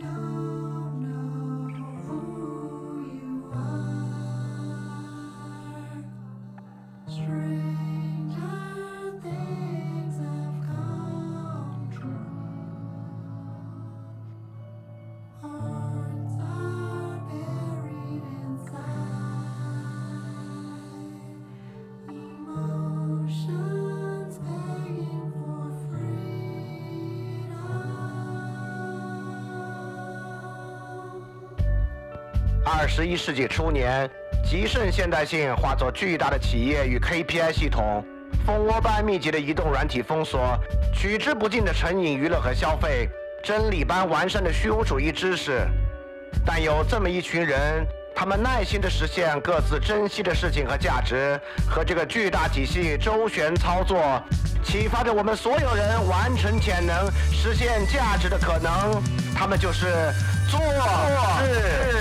[0.00, 0.61] 二
[32.94, 34.06] 十一世纪初年，
[34.44, 38.04] 极盛现代性化作巨大的企业与 KPI 系统，
[38.44, 40.58] 蜂窝般密集的移动软体封锁，
[40.92, 43.08] 取之不尽的成瘾娱乐和消费，
[43.42, 45.66] 真理般完善的虚无主义知识。
[46.44, 47.82] 但有这么一群人，
[48.14, 54.22] 他们耐心地实现各自珍惜的事情和价值，和这个巨大体系周旋操作，
[54.62, 59.02] 启发着我们所有人完成潜能、实现价值的可能。
[59.34, 59.86] 他们就是
[60.48, 61.91] 做事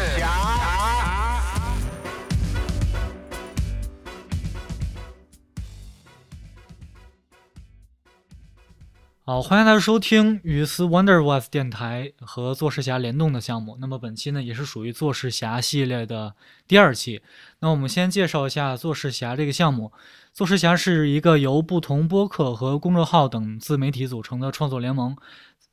[9.24, 13.78] 好，欢迎大家收听与思 Wonderwas 电台和做事侠联动的项目。
[13.80, 16.34] 那么本期呢，也是属于做事侠系列的
[16.68, 17.22] 第二期。
[17.60, 19.92] 那我们先介绍一下做事侠这个项目。
[20.34, 25.16] 做事侠是一个由不同播客和公众号等自媒体组成的创作联盟，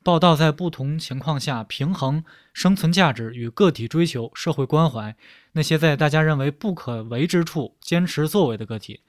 [0.03, 5.15] 报道在不同情况下平衡生存价值与个体追求社会关怀
[5.53, 9.01] 那些在大家认为不可为之处坚持作为的个体。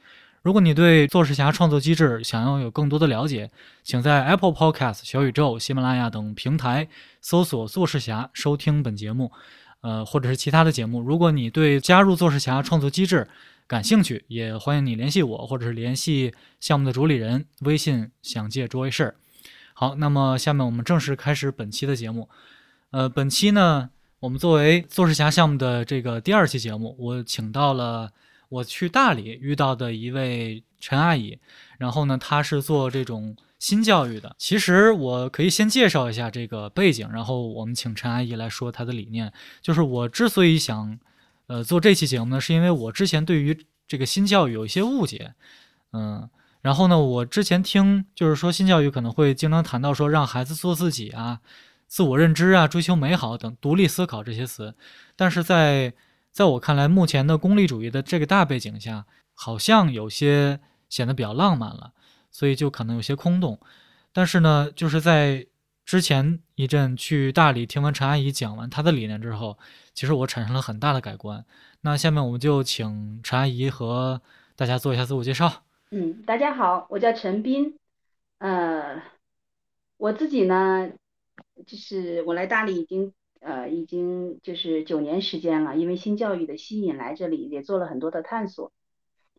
[0.43, 3.51] 如果你对做事侠创作机制想要有更多的了解，
[3.83, 6.89] 请在 Apple Podcast、小宇宙、喜马拉雅等平台
[7.21, 9.31] 搜索“做事侠”收听本节目，
[9.83, 11.03] 呃，或者是其他的节目。
[11.03, 13.29] 如果你对加入做事侠创作机制
[13.67, 19.15] 感兴趣，也欢迎你联系我，或者是联系项目的主理人，微信想借 Joy 事儿。
[19.75, 22.31] 好，那么下面我们正式开始本期的节目。
[22.93, 28.13] 呃，本期呢，我们作为做事侠项目的这个第二期节目，我请到了。
[28.51, 31.39] 我去大理遇到的一位陈阿姨，
[31.79, 34.35] 然后呢，她是做这种新教育的。
[34.37, 39.33] 其实我可以先介绍一下这个背景，然后我们请陈阿姨来说她的理念。
[39.63, 40.99] 就是我之所以想，
[41.47, 45.35] 呃，做这期节目呢，是因为我之前对于这个新教育有一些误解，
[45.93, 46.29] 嗯，
[46.61, 51.41] 然后呢，我之前听就是说新教育可能会经常谈到说让孩子做自己啊、
[51.87, 54.75] 自我认知啊、追求美好等独立思考这些词，
[55.15, 55.93] 但是在
[56.31, 59.05] 在我看来，目前的功利主义的这个大背景下，
[59.35, 61.93] 好像有些显得比较浪漫了，
[62.31, 63.59] 所以就可能有些空洞。
[64.13, 65.47] 但是呢，就是在
[65.85, 69.59] 之前一阵去大理听完陈阿姨讲完她的理念之后，
[69.93, 71.45] 其实我产生了很大的改观。
[71.81, 74.23] 那下面我们就请陈阿姨和
[74.55, 75.65] 大家做一下自我介绍。
[75.91, 77.77] 嗯，大家好，我叫陈斌。
[78.39, 79.03] 呃，
[79.97, 80.89] 我自己呢，
[81.67, 83.13] 就是我来大理已经。
[83.41, 88.71] 呃，已经就是九年时间了，因为新教育的吸引来这里，也做了很多的探索，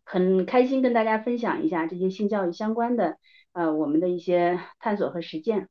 [0.04, 3.16] 很开心跟大家分享一下这些新教育相关的
[3.52, 5.68] 呃我们的一些探索和实践。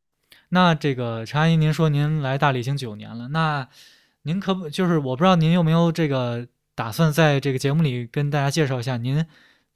[0.47, 3.67] 那这个陈阿姨，您说您来大理已经九年了，那
[4.23, 9.25] 您可不就是我不知道您有没有这个打算在这个节目里跟大家介绍一下您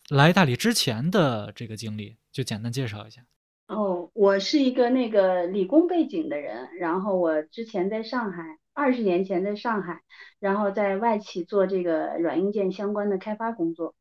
[0.09, 3.21] 来大理之前的这个经历，就简单介绍一下。
[3.67, 10.03] 哦，我是一个那个理工背景的人，然后我之前在上海，二十年前在上海，
[10.39, 13.95] 然后在外企做这个软硬件相关的开发工作，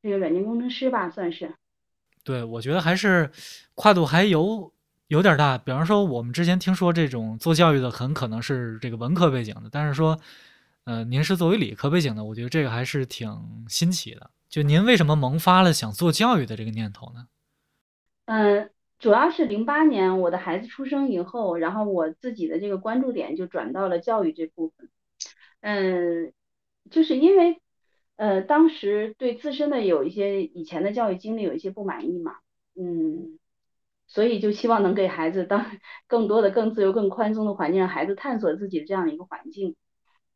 [0.00, 1.54] 这个软件工程师吧，算是。
[2.22, 3.28] 对，我觉得还是
[3.74, 4.72] 跨度还有
[5.08, 5.58] 有点大。
[5.58, 10.16] 比方说，我们之前听说这种做教育的很可能是这个文科背景的，但是说，
[10.84, 14.30] 呃，您是作为理科背景的，我觉得这个还是挺新奇的。
[14.48, 17.26] 就您为什么萌发了想做教育的这个念头呢？
[18.26, 18.70] 嗯。
[19.00, 24.90] 主要是零八年我的孩子出生以后，然后我自己的这个关注点就转到了教育这部分。
[25.62, 26.32] 嗯，
[26.90, 27.60] 就是因为
[28.16, 32.36] 呃当时对自身的有一些以前的教育经历有一些不满意嘛，
[32.76, 33.38] 嗯，
[34.06, 35.64] 所以就希望能给孩子当
[36.06, 39.76] 更多的、更自由、更宽松的环境，让孩子探索自己的这样的一个环境。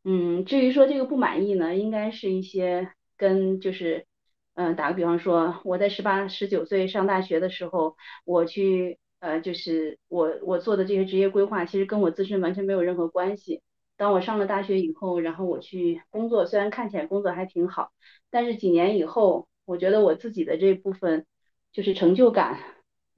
[0.05, 4.07] 嗯，至于说这个不满意呢，应该是一些跟就是。
[4.55, 13.63] 嗯，打个比方说，我在十八、十九岁上大学的时候，我去呃，就是我我做的这些职业规划，其实跟我自身完全没有任何关系。
[13.97, 17.91] 当我上了大学以后，然后我去工作，虽然看起来工作还挺好，
[18.31, 21.27] 但是几年以后，我觉得我自己的这部分
[21.73, 22.61] 就是成就感、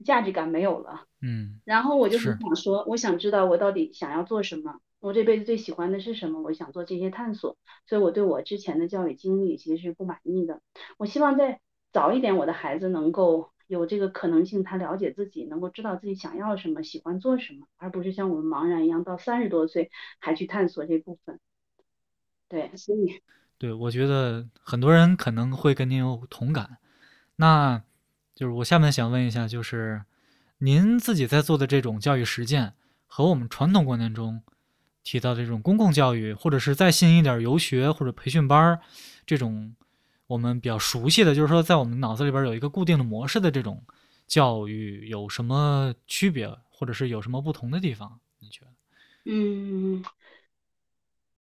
[0.03, 1.05] 价值感没有了。
[1.21, 1.59] 嗯。
[1.65, 4.79] 然后我就是想说，我想知道我到底想要做什么。
[5.07, 6.41] 我这辈子最喜欢的是什么？
[6.41, 7.55] 我想做这些探索，
[7.85, 10.61] 所以我对我之前的教育经历其实是不满意的。
[10.97, 11.61] 我希望在
[11.93, 19.89] 早一点，我的孩子能够有这个可能性，他了解自己，能够知道自己想要什么，喜欢做什么，而不是像我们茫然一样，到三十多岁
[20.19, 21.39] 还去探索这部分。
[22.49, 23.21] 对，所以，
[23.57, 26.79] 对我觉得很多人可能会跟您有同感。
[27.37, 27.81] 那
[28.35, 30.03] 就是我下面想问一下，就是
[30.57, 32.73] 您自己在做的这种教育实践，
[33.05, 34.43] 和我们传统观念中
[35.07, 38.81] 提到这种公共教育，或者是再新一点游学或者培训班儿
[39.25, 39.73] 这种。
[40.27, 43.81] 我们比较熟悉的就是说，在我们脑子里边有一个固定的模式的这种
[44.27, 48.19] 教育有什么区别，或者是有什么不同的地方？
[48.39, 48.71] 你觉得？
[49.23, 50.03] 嗯，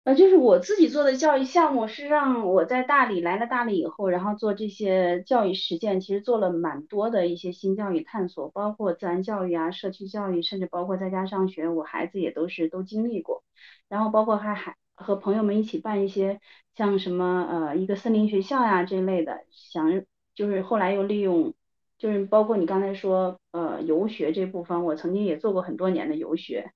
[0.04, 13.44] 呃，就是我自己做的教育项目是让我在大理来了大理以后，然后做这些教育实践，其实做了蛮多的一些新教育探索，包括自然教育啊、社区教育，甚至包括在家上学，我孩子也都是都经历过，
[13.88, 14.76] 然后包括还还。
[15.02, 16.42] 和朋友们一起办一些
[16.76, 20.04] 像什么呃一个森林学校呀这类的，想
[20.36, 21.54] 就是后来又利用，
[21.98, 26.74] 就是包括你刚才说呃游学这部分，我曾经也做过很多年的游学，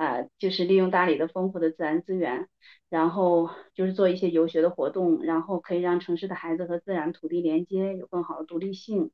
[0.00, 2.48] 啊就是利用大理的丰富的自然资源，
[2.88, 9.10] 然后就是做一些游学的活动，然后可以让城市的孩子和自然土地连接，有更好的独立性。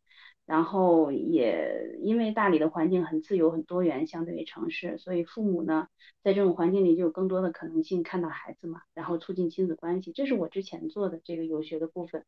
[0.47, 5.88] 然后也因为大理的环境很自由很多元，相对于城市，所以父母呢
[6.23, 10.12] 在这种环境里就有更多的可能性看到孩子嘛，然后促进亲子关系。
[10.12, 12.25] 这是我之前做的这个游学的部分。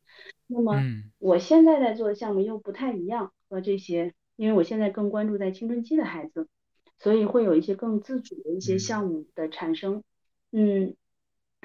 [0.49, 0.83] 那么
[1.19, 6.49] 我现在在做的项目又不太一样，和这些，因为我现在更关注在青春期的孩子，
[6.99, 10.03] 所以会有一些更自主的一些项目的产生。
[10.53, 10.95] 嗯，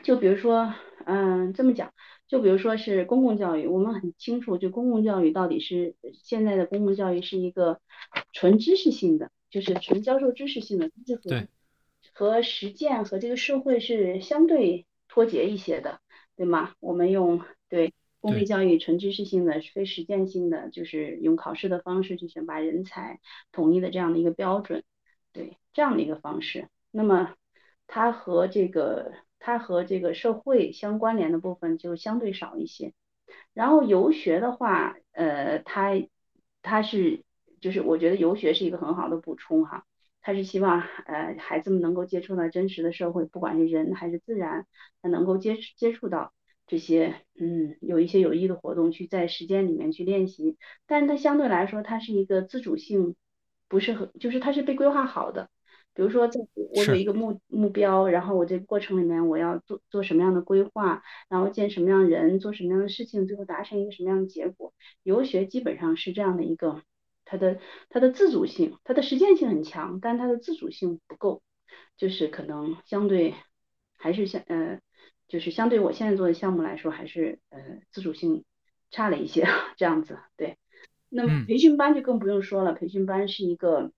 [0.04, 0.74] 就比如说，
[1.06, 1.94] 嗯，这么讲。
[2.26, 7.80] 就比如说是公共教育，我们很清楚，就公共教育到底是现在的公共教育是一个
[8.32, 11.48] 纯知识性的，就是纯教授知识性的，知和
[12.12, 16.00] 和实践和这个社会是相对脱节一些的，
[16.36, 16.74] 对吗？
[16.80, 23.20] 我们用对公立教育纯知识性的、非实践性的，就是用考试的方式去选拔人才，
[23.52, 24.84] 统一的这样的一个标准，
[25.34, 27.34] 对这样的一个方式，那么
[27.88, 29.12] 它和这个。
[29.46, 32.94] 它和这个社会相关联的部分就相对少一些，
[33.54, 36.02] 然后游学的话，呃，它
[36.62, 37.26] 它是
[37.60, 39.84] 就是我觉得游学是一个很好的补充哈，
[40.22, 44.66] 它是希望呃孩子们能够接触到真实的社会，不管是人还是自然，
[45.02, 46.32] 他能够接接触到
[46.66, 50.58] 这些嗯有一些有益的活动去在时间里面去练习，
[50.88, 53.18] 但是它相对来说它是一个自主性
[53.74, 55.50] 不是很就是它是被规划好的。
[55.96, 56.40] 比如说，在
[56.76, 64.74] 我有一个目目标，然后我这个过程里面我要做做什么样的规划，然后见什么样的人，做什么样的事情，最后达成一个什么样的结果。
[65.02, 66.84] 游学基本上是这样的一个，
[67.26, 67.60] 它的
[67.90, 71.42] 它的自主性，它的实践性很强，但它的自主性不够，
[71.98, 73.34] 就是可能相对
[73.98, 74.80] 还是相呃，
[75.28, 77.60] 就是相对我现在做的项目来说，还是呃
[77.92, 78.46] 自主性
[78.92, 79.48] 差了一些
[79.78, 80.20] 这样子。
[80.38, 80.58] 对，
[81.14, 83.92] 那么培训班就更不用说了，培训班是一个。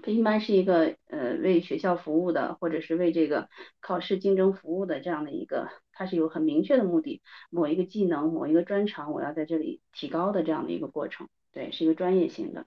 [0.00, 3.48] 培训班是一个呃为学校服务的，或者是为这个
[3.80, 7.20] 考试竞争服务的这样的一个，它是有很明确的目的，
[7.50, 12.66] 某一个技能、某一个专长，我要在这里提高的这样的一个过程，对，是一个专业性的。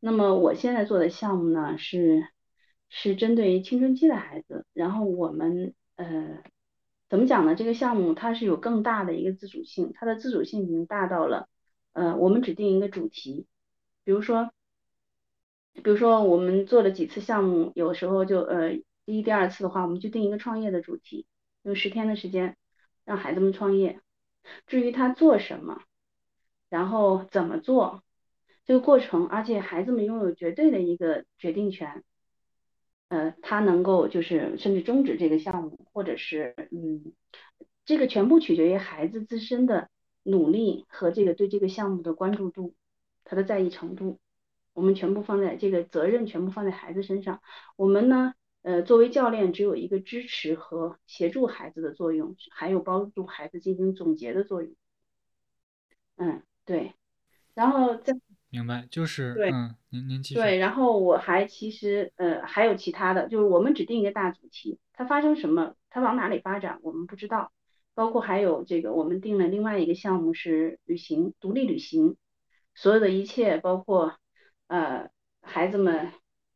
[0.00, 2.26] 那么我现在做的项目呢，是
[2.88, 6.42] 是针对于青春期的孩子，然后我们呃
[7.08, 7.54] 怎么讲呢？
[7.54, 11.48] 这个项目它是有更大的一个自主性，它的自主性已经大到了
[11.96, 13.46] 呃我们指定一个主题，
[14.04, 14.50] 比如说。
[15.84, 18.70] 比如说，我们做了几次项目，有时候就呃，
[19.04, 21.26] 第一、第二次的话，我们就定一个创业的主题，
[21.64, 22.56] 用十天的时间
[23.04, 24.00] 让孩子们创业。
[24.66, 25.82] 至于他做什么，
[26.70, 28.02] 然后怎么做，
[28.64, 32.02] 这个过程，而且孩子们拥有绝对的一个决定权，
[33.08, 37.12] 呃，他能够就是甚至终止这个项目，或者是嗯，
[37.84, 39.90] 这个全部取决于孩子自身的
[40.26, 42.74] 努力和这个对这个项目的关注度，
[43.24, 44.18] 他的在意程度。
[44.72, 47.40] 我们全部放在这个责任，全部放在孩子身上。
[47.76, 54.74] 我们呢，呃，作为教练，只有一个支持和协助孩子的作用，还有帮助孩子进行总结的作用。
[56.16, 56.92] 嗯，对。
[57.54, 58.12] 然后再
[58.50, 60.34] 明白，就是对，嗯，您您继续。
[60.34, 67.50] 对，然后我还其实呃还有其他的，就是我们指定一个大主题，它发生什么，它往哪里发展，我们不知道。
[67.96, 72.16] 包括还有这个，我们定了另外一个项目是旅行，独立旅行，
[72.76, 74.14] 所有的一切包括。
[74.68, 75.10] 呃，
[75.42, 76.10] 孩子们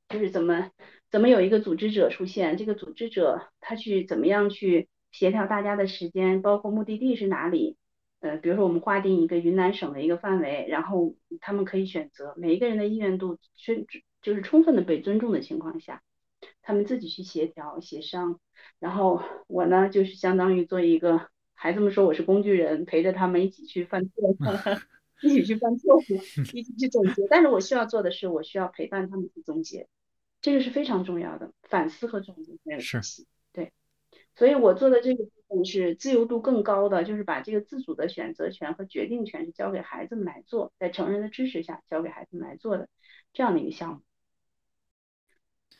[0.08, 0.72] 就是怎么
[1.12, 7.76] 怎么有一个组织者出现，这个组织者他去怎么样去协调大家的时间，包括目的地是哪里？
[8.18, 13.86] 呃，比如说我们划定一个云南省的一个范围，然后他们可以选择，每一个人的意愿度是
[14.20, 16.02] 就是充分的被尊重的情况下，
[16.62, 18.40] 他们自己去协调协商。
[18.78, 24.34] 然后我呢，就是相当于做一个孩子们说我是工具人，陪着他们一起去犯错。
[25.22, 26.00] 一起去犯错误，
[26.56, 27.26] 一起去总结。
[27.28, 29.86] 但是我需要做的是，我需要陪伴他们去总结，
[30.40, 33.26] 这个是非常重要的，反思和总结没有关系。
[33.52, 33.70] 对，
[34.34, 42.88] 所以我做的这个部分是自由度更高的，就是把这个自主的选择权和决定权是交给孩子们来做，在成人的支持下交给孩子们来做的
[43.34, 44.00] 这样的一个项目。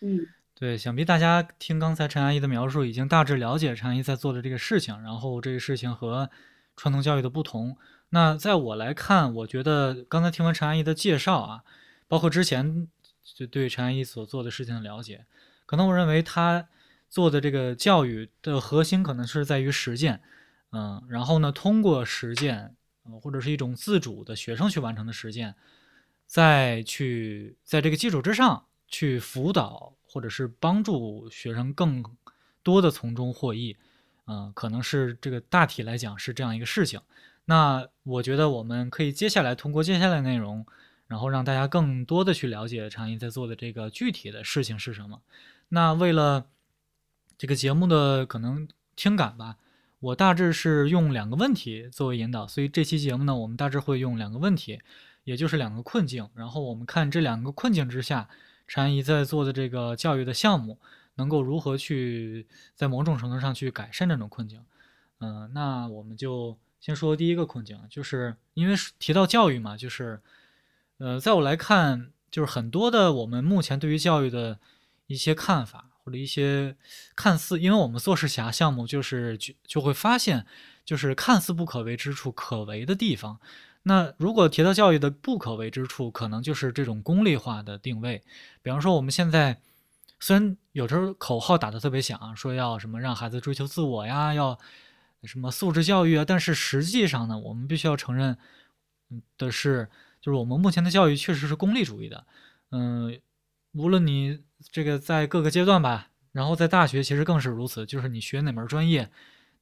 [0.03, 0.27] 嗯。
[0.61, 6.29] 对，想必大家听刚才陈阿姨的描述，已经大致了解陈阿姨在做的这个事情，然后这个事情和
[6.77, 7.79] 传统教育的不同。
[8.11, 11.65] 那在我来看，我觉得刚才听完陈阿姨的介绍啊，
[12.07, 12.87] 包括之前
[13.23, 15.25] 就对陈阿姨所做的事情的了解，
[15.65, 16.69] 可能我认为她
[17.09, 20.21] 做的这个教育的核心可能是在于实践，
[20.73, 22.77] 嗯，然后呢，通过实践，
[23.07, 25.55] 嗯，或者是一种自主的学生去完成的实践，
[26.27, 29.95] 再去在这个基础之上去辅导。
[30.13, 32.05] 或者是帮助学生更
[32.65, 33.77] 多的从中获益，
[34.27, 37.01] 嗯，可能是这个大体来讲是这样一个事情。
[37.45, 40.67] 那我觉得我们可以接下来通过接下来内容，
[41.07, 45.21] 然后让大家更多的去了解常毅在做的这个具体的事情是什么。
[45.69, 46.47] 那为了
[47.39, 49.59] 这个节目的可能听感吧，
[50.01, 54.81] 我大致是用两个问题作为引导，所以这期节目呢，我们大致会用两个问题，
[55.23, 58.29] 也就是两个困境，然后我们看这两个困境之下。
[58.71, 60.79] 陈怡在做的这个教育的项目，
[61.17, 62.47] 能够如何去
[62.77, 64.65] 在某种程度上去改善这种困境？
[65.19, 70.21] 嗯，那我们就先说第一个困境，就是因为提到教育嘛，就是，
[70.99, 74.61] 呃，在我来看，就是很多的我们目前对于教育的
[75.09, 76.77] 一些看法或者一些
[77.17, 80.47] 看似，因为我们做事侠项目，就是就就会发现，
[80.85, 83.41] 就是看似不可为之处，可为的地方。
[83.83, 88.23] 那如果提到教育的不可为之处，可能就是这种功利化的定位。
[88.63, 89.59] 比方说，我们现在
[90.19, 94.59] 虽然有时候口号打得特别响，说要什么让孩子追求自我呀，要
[95.25, 98.37] 什么素质教育啊，但是实际上呢，我们必须要承认
[99.39, 99.89] 的是，
[100.21, 102.27] 就是我们目前的教育确实是功利主义的。
[102.73, 103.19] 嗯，
[103.73, 109.11] 无论你这个在各个阶段吧，然后在大学其实更是如此，就是你学哪门专业，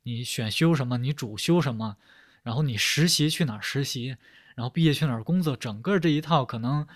[0.03, 1.97] 你选修什么，你主修什么。
[2.43, 4.17] 然后你实习去哪儿实习，
[4.55, 6.87] 然后毕业去哪儿工作，整个这一套可能，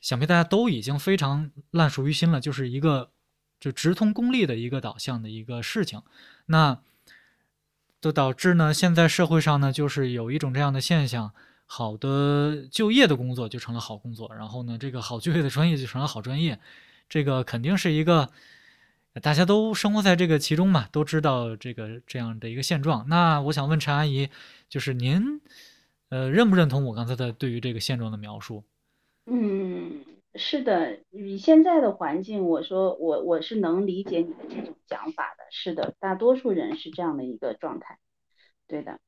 [0.00, 3.10] 想必大家都已经非常烂熟于心了，就是一个
[3.58, 6.02] 就直通功利的一个导向的一个事情，
[6.46, 6.80] 那
[8.00, 11.32] 就导致呢，现在社会上呢，就是有一种这样的现象，
[11.66, 16.58] 好的就业的工作就成了好工作，然后呢，这个好就业的专业就成了好专业，
[17.08, 18.30] 这个肯定是一个。
[19.20, 23.08] 大家都生活在这个其中嘛，都知道这个这样的一个现状。
[23.08, 24.28] 那我想问陈阿姨，
[24.68, 25.40] 就是您，
[26.08, 28.64] 呃，认不认同我刚才的对于这个现状的描述？
[29.26, 35.44] 嗯，是的，以现在的环境，我说我我是能理解你的这种讲法的。
[35.50, 37.98] 是的，大多数人是这样的一个状态。
[38.66, 38.98] 对的。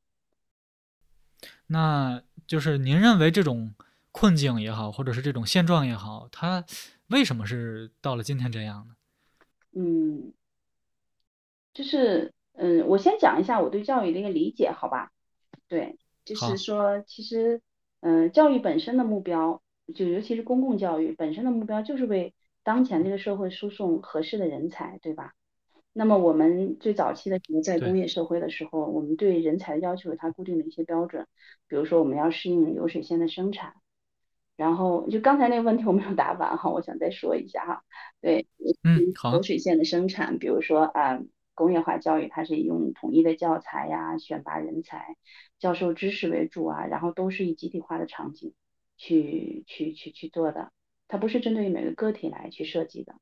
[1.66, 3.74] 那就是您认为这种
[4.12, 6.64] 困境也好，或者是这种现状也好，它
[7.08, 8.94] 为什么是到了今天这样呢？
[9.72, 10.32] 嗯，
[11.72, 15.12] 就是嗯，我先讲一下我对教育的一个理解，好吧？
[15.68, 17.60] 对，就是说，其实
[18.00, 19.62] 嗯，教育本身的目标，
[19.94, 25.34] 就尤其是公共教育本身的目标，就是为当前这个社会输送合适的人才，对吧？
[25.92, 31.26] 那么我们最早期的时候，在工业社会的时候，我们对人才的要求有它固定的一些标准，
[31.68, 33.74] 比如说我们要适应流水线的生产。
[34.60, 37.82] 然后就刚才那个问题我没有答完哈，我想再说一下哈。
[38.20, 38.46] 对，
[38.82, 39.30] 嗯，好。
[39.32, 41.18] 流水线的生产，比如说啊，
[41.54, 45.16] 工业化教育它是用统一的教材呀，选拔人才，
[45.58, 48.52] 教授知识为主啊，然后都是以集体化的场景
[48.98, 50.70] 去去去去做的，
[51.08, 53.14] 它不是针对于每个个体来去设计的。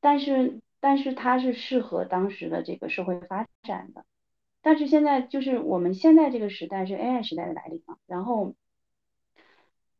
[0.00, 4.06] 但是但是它是适合当时的这个社会发展的。
[4.62, 8.54] 但是现在就是我们现在这个时代是 AI 时代的来临嘛，然后。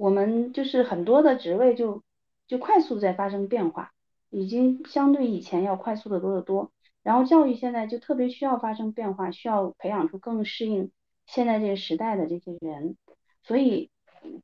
[0.03, 2.03] 我们就是很多的职位就
[2.49, 3.93] 就快速在发生变化，
[4.31, 6.73] 已经相对以前要快速的多得多。
[7.05, 10.91] 然后教育现在就特别需要发生变化，需要培养出更适应
[11.27, 12.97] 现在这个时代的这些人。
[13.45, 13.93] 所以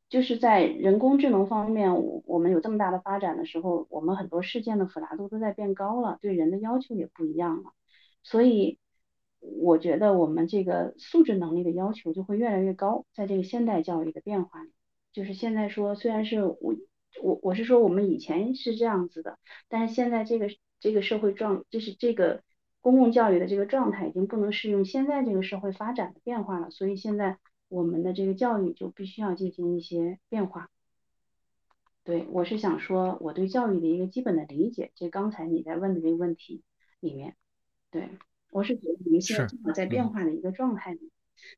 [0.09, 1.93] 就是在人工智能方面，
[2.25, 7.73] 我们有这么大的发展的时候，我们很多事件的复杂度都在变高了，对人的要求也不一样了。
[8.23, 8.79] 所以
[9.41, 14.71] 我觉得我们这个素质能力的要求就会越来越高，在这个现代教育的变化里。
[15.13, 16.59] 就是现在说，虽然是我
[17.23, 19.39] 我我是说我们以前是这样子的，
[19.69, 20.49] 但是现在这个
[20.79, 22.43] 这个社会状，就是这个
[22.81, 27.39] 公共教育的这个状态已经不能适用现在这个社会发展的变化了，所以现在
[27.69, 30.71] 我们的这个教育就必须要进行一些变化。
[32.05, 36.63] 对我是想说我对教育的一个基本的理解，就刚才你在问的这个问题
[37.01, 37.35] 里面，
[37.91, 38.09] 对
[38.51, 41.11] 我是觉得我们现在正好在变化的一个状态里，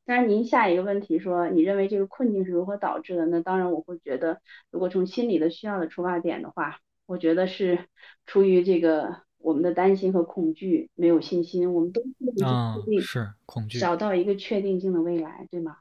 [0.04, 3.26] 当然，您下一个问题说，你认为这个困境是如何导致的？
[3.26, 7.86] 那当然，我会觉得，如果从心理的需要的出发点的话，我觉得是
[8.26, 15.78] 出于这个我们的担心和恐惧，没有信心，我们都不确定，是恐惧，找到一个确定性的未来，对吗？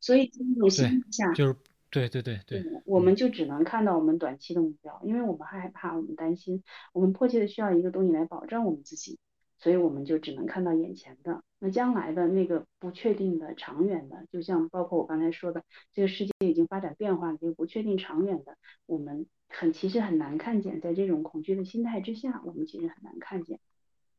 [0.00, 1.56] 所以这种心态下，就是
[1.90, 6.62] 对对对对，我们就只能看到我们短期的目标，因为我们害怕，我们担心，
[6.92, 9.18] 我们迫切的需要一个东西来保证我们自己。
[9.64, 23.58] 所以我们就只能看到眼前的，那将来的那个不确定的、长远的，就像包括我刚才说的，这个世界已经发展变化，这个不确定长远的，我们很其实很难看见，在这种恐惧的心态之下，我们其实很难看见。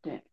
[0.02, 0.24] 对，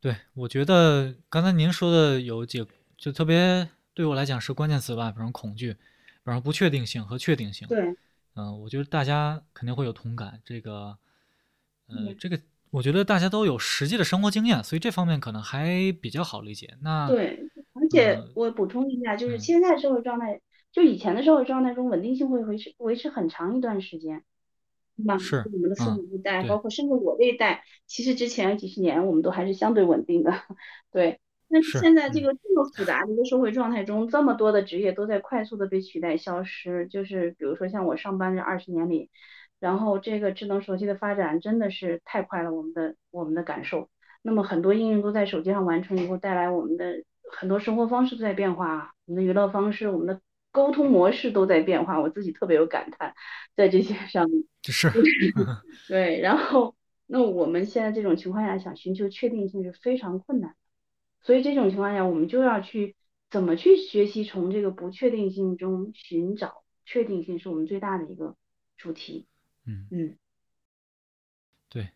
[0.00, 2.66] 对，我觉得刚才您说的有几，
[2.96, 5.74] 就特别对我来讲是关键词吧，比如恐惧，
[6.24, 7.68] 比如不确定性和确定性。
[7.68, 7.94] 对，
[8.34, 10.98] 嗯，我觉得大家肯定会有同感，这个，
[11.86, 12.40] 呃，这个。
[12.74, 16.74] 我觉得大家都有实际的生活经验，所以这方面可能还比较好理解。
[16.82, 20.40] 那对，而且我补充一下，就是现在社会状态，
[20.72, 24.24] 就以前的社会状态中，稳定性会维持维持很长一段时间，
[24.96, 25.16] 对吧？
[25.18, 30.32] 是我们的父母一代，包括甚至我这一代，其实之前几十年我们都还是相对稳定的。
[30.90, 39.10] 对，那现在这个这么复杂的一个社会状态中，这么多的职业都在快速的被取代消失，就是比如说像我上班这二十年里。
[39.60, 43.88] 然后这个智能手机的发展真的是太快了，我们的我们的感受。
[44.22, 50.20] 那么很多应用都在手机上完成以后，带来我们的很多生活方式都在变化，我们的娱乐方式、我们的
[50.50, 52.00] 沟通模式都在变化。
[52.00, 53.14] 我自己特别有感叹，
[53.54, 54.44] 在这些上面。
[54.64, 54.90] 是。
[55.88, 56.74] 对，然后
[57.06, 60.56] 那我们现在这种情况下想寻求确定性是非常困难的，
[61.20, 62.96] 所以这种情况下我们就要去
[63.30, 68.36] 怎么去学习从这个不确定性中寻找确定性，是我们最大的一个
[68.78, 69.26] 主题。
[69.66, 70.16] 嗯嗯，
[71.68, 71.88] 对，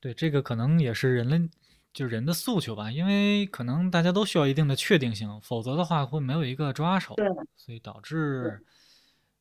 [0.00, 1.48] 对，这个可能也是人类
[1.92, 7.14] 就人的诉求吧，因为可能大家都需要一定的确定性，否则的话会没有一个抓手，
[7.56, 8.64] 所以导致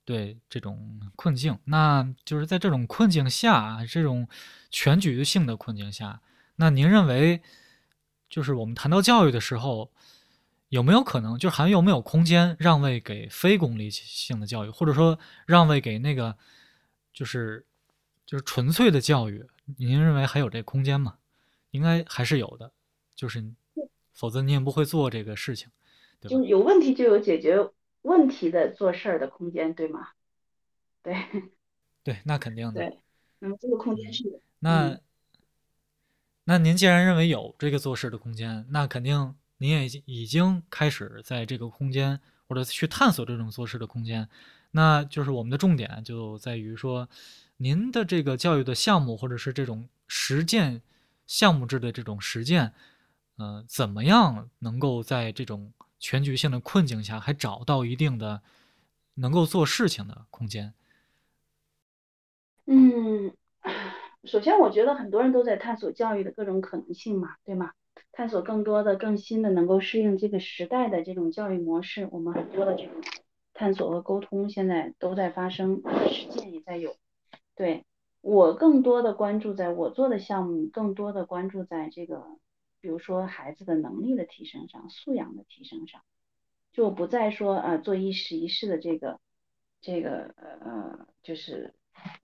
[0.04, 1.58] 对这种困境。
[1.64, 4.28] 那就是在这种困境下，这种
[4.70, 6.22] 全局性的困境下，
[6.58, 7.42] 那您认为，
[8.30, 9.92] 就是我们谈到教育的时候，
[10.68, 16.38] 有没有可能，就还有没有空间让位给非功利性的教育，或者说让位给那个？
[17.14, 17.66] 就是
[18.26, 19.46] 就是纯粹的教育，
[19.78, 21.18] 您认为还有这空间吗？
[21.72, 22.72] 应该还是有的，
[23.16, 23.44] 就是
[24.14, 25.70] 否则您也不会做这个事情，
[26.20, 27.70] 对就有问题就有解决
[28.02, 30.10] 问题的做事儿的空间，对吗？
[31.02, 31.16] 对
[32.04, 32.82] 对，那肯定的。
[32.82, 33.00] 对，
[33.40, 35.00] 那么这个空间是那
[36.44, 44.28] 那您既然认为有这个做事的空间，那肯定您也已经开始在这个空间或者去探索这种做事的空间。
[44.72, 47.10] 那就是我们的重点就在于说，
[47.58, 50.82] 您的这个教育的项目或者是这种实践
[51.28, 52.74] 项目制的这种实践，
[53.38, 58.42] 呃，怎么样能够在这种全局性的困境下还找到一定的
[59.16, 60.74] 能够做事情的空间？
[62.66, 63.34] 嗯，
[64.24, 67.72] 首先我觉得很多人都在探索教育的各种可能性嘛，对吗？
[68.14, 72.94] 探索更多的、更新的能够适应这个时代的这种教育模式，我们很多的这种。
[73.62, 76.96] 探索和沟通现在都在发生，实践也在有。
[77.56, 77.86] 对
[78.20, 82.26] 我更多的关注，在我做的项目，更多的关注在这个，
[82.80, 86.02] 比如说孩子的能力的提升上，素养的提升上，
[86.74, 89.20] 就不再说呃做一时一事的这个
[89.80, 91.76] 这个呃就是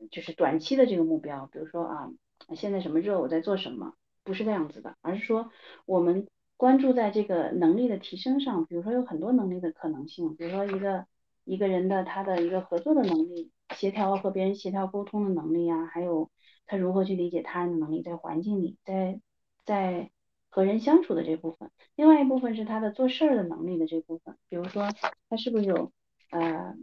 [0.09, 2.11] 就是短期的这个目标，比如说啊
[2.55, 5.51] 现在什么热我在做什么，不是这样子的，而是说
[5.85, 11.05] 我们关注在这个能力的提升上，比如说有很多能力的可能性，比如说一个。
[11.47, 16.29] 一个人的他的一个合作的能力，协调和别人协调沟通的能力呀，还有
[16.65, 19.21] 他如何去理解他人的能力，在环境里，在
[19.65, 20.11] 在
[20.49, 21.71] 和人相处的这部分。
[21.95, 24.89] 另外一部分是他的做事儿的能力的这部分，比如说
[25.29, 25.93] 他是不是有
[26.31, 26.75] 呃，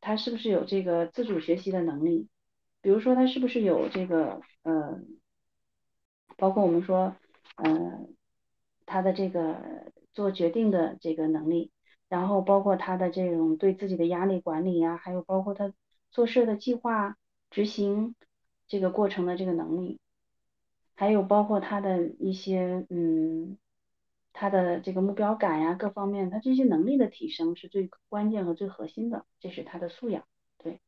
[0.00, 2.28] 他是不是有这个自主学习的能力？
[2.80, 4.98] 比如说他是不是有这个呃，
[6.38, 7.14] 包括我们说
[7.56, 8.08] 呃，
[8.86, 11.70] 他的这个做决定的这个能力。
[12.08, 15.72] 然后包括他的这种对自己的压力管理呀，还有包括他
[16.10, 17.16] 做事的计划
[17.50, 18.14] 执行
[18.68, 19.98] 这个过程的这个能力，
[20.94, 23.58] 还有包括他的一些嗯，
[24.32, 30.22] 他的这个目标感呀，各方面他这些能力的提升是最关键和最核心的，这是他的素养。
[30.58, 30.78] 对。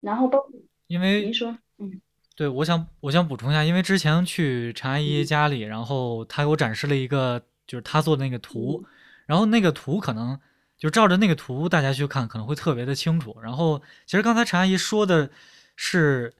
[0.00, 0.46] 然后包，
[0.86, 2.00] 因为您说，嗯，
[2.36, 8.84] 对，我想我想补充一下，因为之前去陈阿姨家里，然后她给我展示了一个就是她做的那个图。
[9.28, 10.40] 然后那个图可能
[10.78, 13.36] 就照着那个图，大家去看可能会特别的清楚。
[13.42, 15.28] 然后其实刚才陈阿姨说的
[15.76, 16.34] 是，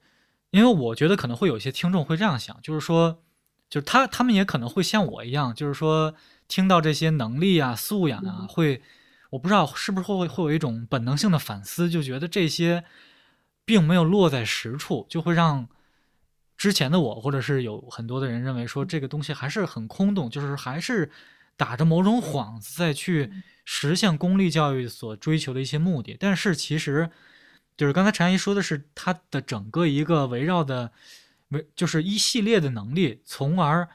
[0.51, 3.22] 因为我觉得可能会有一些听众会这样想，就是说，
[3.68, 6.14] 就是他他们也可能会像我一样，就是说
[6.48, 8.81] 听到这些能力啊、素养啊，会
[9.29, 12.85] 我不知道是不是会会有一种本能性的反思，就觉得这些
[13.66, 15.68] 并没有落在实处，就会让
[16.57, 21.11] 之前的我或者是有很多的人认为说这个东西还是很空洞，就是还是
[21.59, 23.31] 打着某种幌子再去
[23.66, 27.11] 实现公立教育所追求的一些目的，但是其实。
[27.77, 30.90] 就是刚才陈阿姨说的是他的整个一个围绕的，
[31.51, 33.88] 围就是一系列的能力，从而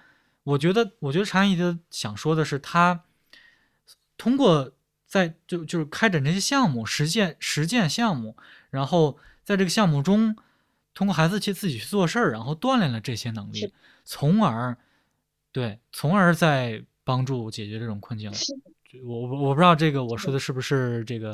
[0.44, 3.04] 我觉得，我觉得陈阿姨的想说的是，他
[4.18, 4.72] 通过
[5.06, 8.38] 在就就是开展这些项目，实践实践项目，
[8.70, 10.38] 然后在这个项目中，
[10.94, 13.74] 通过孩子去自己去做事儿，然后锻炼了这些能力，
[14.06, 14.78] 从而
[15.52, 18.32] 对，从而在帮助解决这种困境。
[19.04, 21.32] 我我我不知道这个我说的是不是这个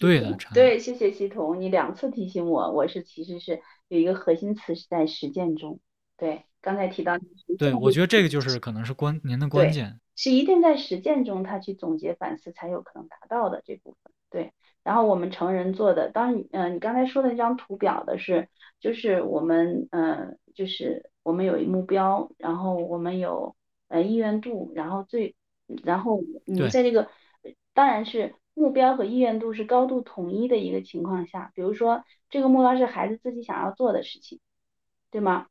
[0.00, 0.36] 对的？
[0.52, 5.80] 对，谢谢系统，你两次提醒我，我是其实是有一个核心词是在实践中。
[6.18, 7.18] 对，刚才提到
[7.58, 14.12] 对，我觉得这个就是可能是关您的关键，是一定在实践中他去总结反思才有可能达到的这部分。
[14.28, 14.52] 对，
[14.82, 18.48] 然后我们成人做的，当你嗯你刚才说的那张图表的是，
[18.80, 23.56] 就是我们嗯就是我们有一目标，然后我们有
[23.88, 25.34] 呃意愿度，然后最。
[25.84, 27.10] 然后你在这个，
[27.74, 34.40] 当然是目标和意愿度是高度统一的一个情况下，比如说这个目标是孩子自己想要做的事情，
[35.10, 35.46] 对吗？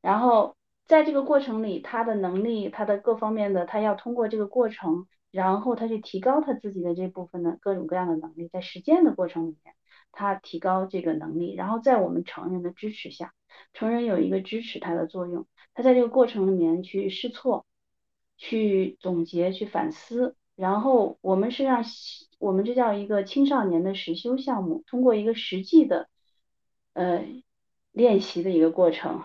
[0.00, 0.56] 然后
[0.86, 9.74] 在这个过程里，他的能力，他的各方面的，他要通过这个过程，然后他去提高他自己的这部分的各种各样的能力，在实践的过程里面，
[10.12, 13.34] 他提高这个能力，然后在我们成人的支持下，
[13.74, 17.64] 成人有一个支持他的作用，他在这个过程里面去试错。
[18.38, 21.84] 去总结、去反思，然后我们是让
[22.40, 26.08] 我们这叫一个青少年的实修项目，通过一个实际的
[26.92, 27.24] 呃
[27.92, 29.22] 练习的一个过程，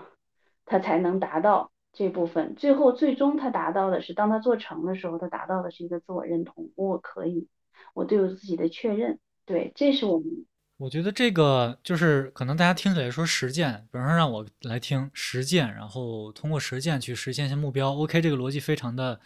[0.66, 2.54] 他才能达到这部分。
[2.54, 7.48] 最后最终他达到的是，当他做成的时候，他达到的是一个自我认同，我可以，
[7.96, 9.18] 我对我自己的确认。
[9.46, 10.46] 对，这是我们。
[10.78, 17.96] 我觉得这个就是可能大家听起来说实践，比方说让我来听实践，然后通过实践去实现一些目标。
[17.96, 19.20] OK，这个逻辑非常的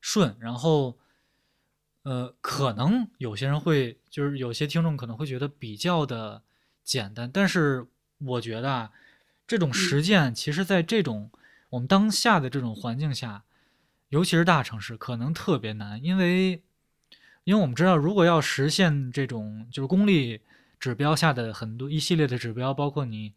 [0.00, 0.34] 顺。
[0.40, 0.96] 然后，
[2.04, 6.42] 呃，可能有些人会，就是有些听众可能会觉得比较的
[6.82, 8.90] 简单，但是我觉得啊，
[9.46, 11.30] 这种实践其实在这种
[11.68, 13.44] 我们当下的这种环境下，
[14.08, 16.62] 尤其是大城市，可能特别难，因为
[17.44, 20.40] 因为我们知道，如果要实现这种就是公立。
[20.78, 23.32] 指标下的很多一系列的指标，包括你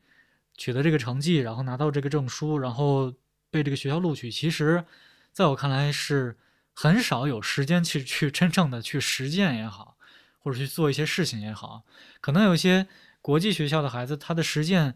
[0.57, 3.13] 取得这个成绩，然后拿到这个证书，然后
[3.49, 4.29] 被这个学校录取。
[4.29, 4.83] 其实，
[5.31, 6.37] 在我看来是
[6.73, 9.95] 很少有时间去去真正的去实践也好，
[10.39, 11.83] 或者去做一些事情也好。
[12.19, 12.87] 可能有些
[13.21, 14.95] 国际学校的孩子，他的实践，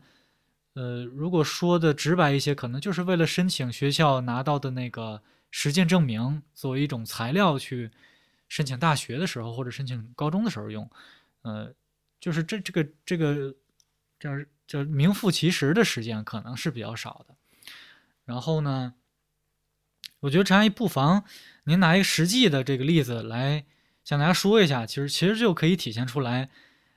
[0.74, 7.90] 呃，如果说的直白一些，可能就是为了申请学校拿到的那个实践证明，作为一种材料去
[8.50, 10.90] 申请大学的时候或者申请高中的时候用，
[11.44, 11.74] 呃。
[12.24, 13.54] 就是这这个这个
[14.18, 14.30] 叫
[14.66, 17.36] 叫名副其实的实践可能是比较少的。
[18.24, 18.94] 然后呢，
[20.22, 21.26] 我觉得陈阿姨不妨
[21.66, 23.66] 您拿一个实际的这个例子来
[24.06, 26.50] 向大家说一下，其实其实就可以体现出来，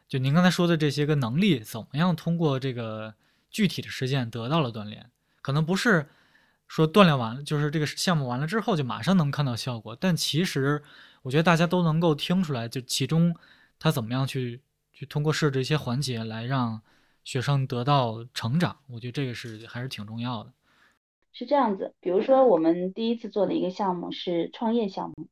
[0.06, 3.16] 就您刚才说的这些个能力怎么样通过这个
[3.50, 5.10] 具体的实践得到了锻炼。
[5.42, 6.08] 可能不是
[6.68, 10.84] 说锻炼完了，就是这个项目完了之后就马上能看到效果，但其实
[11.22, 13.34] 我觉得大家都能够听出来，就其中
[13.80, 14.60] 他怎么样去。
[14.96, 16.80] 去通过设置一些环节来让
[17.22, 20.54] 学生得到成长，我觉得这个是还是挺重要的。
[21.34, 25.28] 是这样子，比如说我们第一次做的一个项目是创业项目，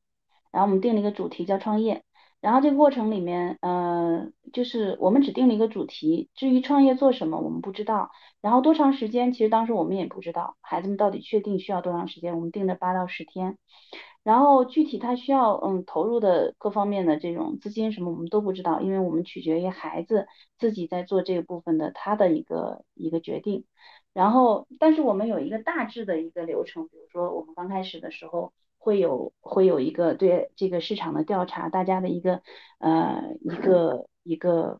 [0.51, 2.03] 然后我们定了一个主题叫创业，
[2.41, 13.57] 然后这个过程里面，呃，就是我们只定了一个主题，至于创业做什么我们不知道，然后多长时间，其实当时我们也不知道，孩子们到底确定需要多长时间，我们定的八到十天。
[14.25, 23.65] 然后具体他需要嗯投入的各方面的这种资金什么我们都不知道，因为我们取决于孩子自己在做这个部分的他的一个一个决定。
[24.13, 32.41] 然后但是我们有一个大致的一个流程，比如说我们刚开始的时候会有会有一个对这个市场的调查，大家的一个
[32.79, 34.79] 呃一个一个。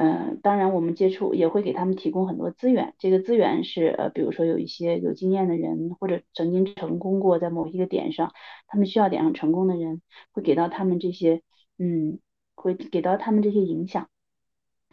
[0.00, 2.94] 嗯，当然，我们接触也会给他们提供很多资源。
[3.00, 8.32] 这个资源是呃，比如说有一些有经验的人，或者曾经成功过在某一个点上，
[8.68, 11.42] 他们需要点上成功的人，会给到他们这些，
[11.78, 12.20] 嗯，
[12.54, 14.08] 会给到他们这些影响。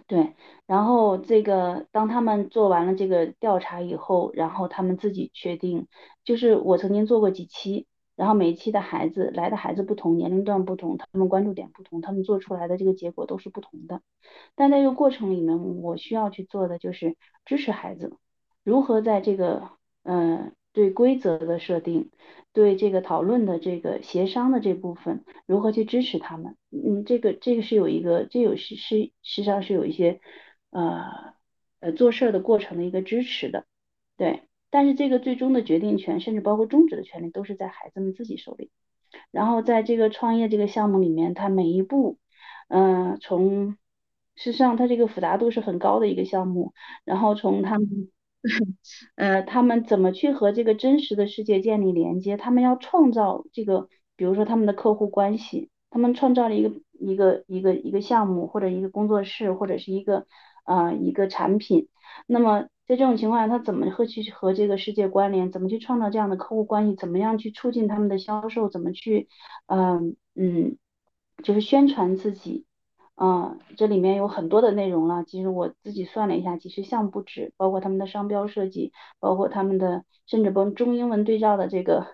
[0.08, 0.34] 对，
[0.66, 5.88] 然后这个当他们做完了这个调查以后，然后他们自己确定，
[6.24, 7.86] 就是我曾经做过几期。
[8.16, 14.02] 然后每一期的孩子来的孩子不同，年龄段不同，他们关注点不同，他们做出来的这个结果都是不同的。
[14.56, 18.16] 但在这个过程里面，我需要去做的就是支持孩子
[18.64, 19.70] 如何在这个
[20.04, 22.10] 嗯对规则的设定，
[22.54, 26.56] 对这个讨论的这个协商的这部分，如何去支持他们？
[26.72, 30.22] 嗯，这个这个是有一个，这有是是实际上是有一些
[30.70, 31.34] 呃
[31.82, 33.66] 呃做事儿的过程的一个支持的，
[34.16, 34.44] 对。
[34.76, 38.72] 但是这个最终的决定权，甚至包括终止的权利，都是在孩子们自己手里。
[39.32, 42.18] 然后在这个创业这个项目里面，它每一步，
[42.68, 43.78] 嗯，从
[44.36, 46.74] 事实上它这个复杂度是很高的一个项目。
[47.06, 47.88] 然后从他们，
[49.16, 52.36] 呃，他们怎么去和这个真实的世界建立连接？
[52.36, 60.28] 他们要创造这个，比如说他们的客户关系，他们创造了一个一个一个一个项目，或者一个工作室，或者是一个
[60.66, 61.88] 啊一个产品。
[62.28, 65.52] 那么在这种情况下，他怎么会去和这个世界关联？
[65.52, 66.96] 怎么去创造这样的客户关系？
[66.96, 68.70] 怎么样去促进他们的销售？
[68.70, 69.28] 怎么去，
[69.68, 70.78] 嗯嗯，
[71.44, 72.66] 就是宣传自己，
[73.16, 75.24] 嗯，这里面有很多的内容了。
[75.24, 82.06] 其实我自己算了一下，几十项不止，包括他们的商标设计，包括他们的甚至包中英文对照的这个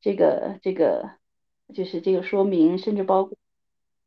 [0.00, 1.10] 这个这个，
[1.72, 3.36] 就是这个说明，甚至包括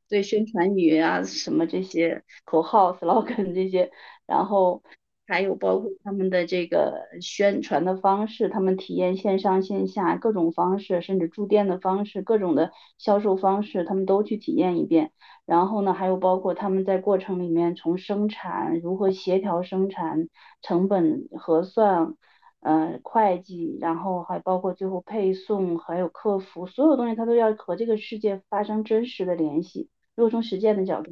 [0.10, 3.89] 对宣传语啊什么这些口号 slogan 这些，
[4.25, 4.84] 然后。
[5.29, 15.11] 还有包括他们的这个宣传的方式，他们体验线上线下各种方式，甚至驻店的方式，各种的销售方式，他们都去体验一遍。
[15.45, 20.29] 然后呢，还有包括他们在过程里面从生产如何协调生产、
[20.63, 22.15] 成本核算、
[22.61, 29.89] 呃会计，然后还包括最后配送，还有客服，所有东西他都要和这个世界发生真实的联系。
[30.15, 31.11] 如果从实践的角度，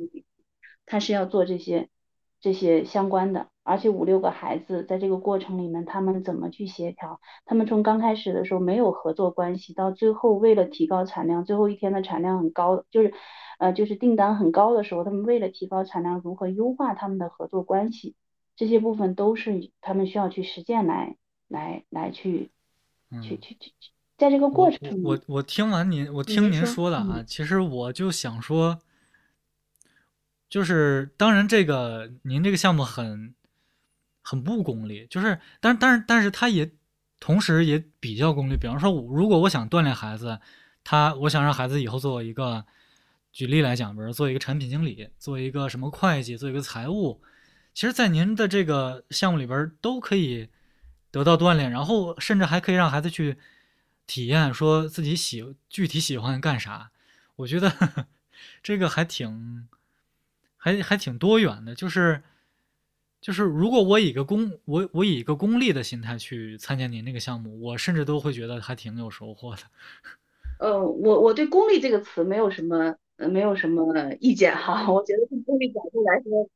[0.87, 1.89] 他是要做这些
[2.41, 3.47] 这些相关的。
[3.67, 7.19] 而且五六个孩子在这个过程里面，他们怎么去协调？
[7.45, 13.13] 他们从刚开始的时候没有合作关系，到最后为了提高产量，最后一天的产量很高，就是
[13.59, 18.15] 呃就是订单很高的时候，他们为了提高产量，如何优化他们的合作关系？
[18.55, 21.17] 这些部分都是他们需要去实践来
[21.49, 22.51] 来来去
[23.21, 28.79] 去去去去，在这个过程，我我听完您，我听您说的啊，其实我就想说，
[30.47, 33.35] 就是当然这个您这个项目很。
[34.29, 36.69] 很不功利，就是，但但是但是他也
[37.17, 38.57] 同时也比较功利。
[38.57, 40.41] 比方说，如果我想锻炼孩子，
[40.83, 42.65] 他我想让孩子以后做一个，
[43.31, 47.21] 举例来讲，比如做一个产品经理，做一个什么会计，做一个财务，
[47.73, 50.49] 其实，在您的这个项目里边都可以
[51.09, 53.37] 得到锻炼，然后甚至还可以让孩子去
[54.05, 56.91] 体验，说自己喜具体喜欢干啥。
[57.37, 57.71] 我觉得
[58.61, 59.69] 这个还挺
[60.57, 62.23] 还还挺多元的，就是。
[63.27, 69.63] 就是如果我以一个功我我以一个功利的心态去参加您那个项目，我甚至都会觉得还挺有收获的。
[70.59, 73.83] 呃，我我对功利这个词没有什么没有什么
[74.21, 76.47] 意见哈， 我觉得从功利角度来说，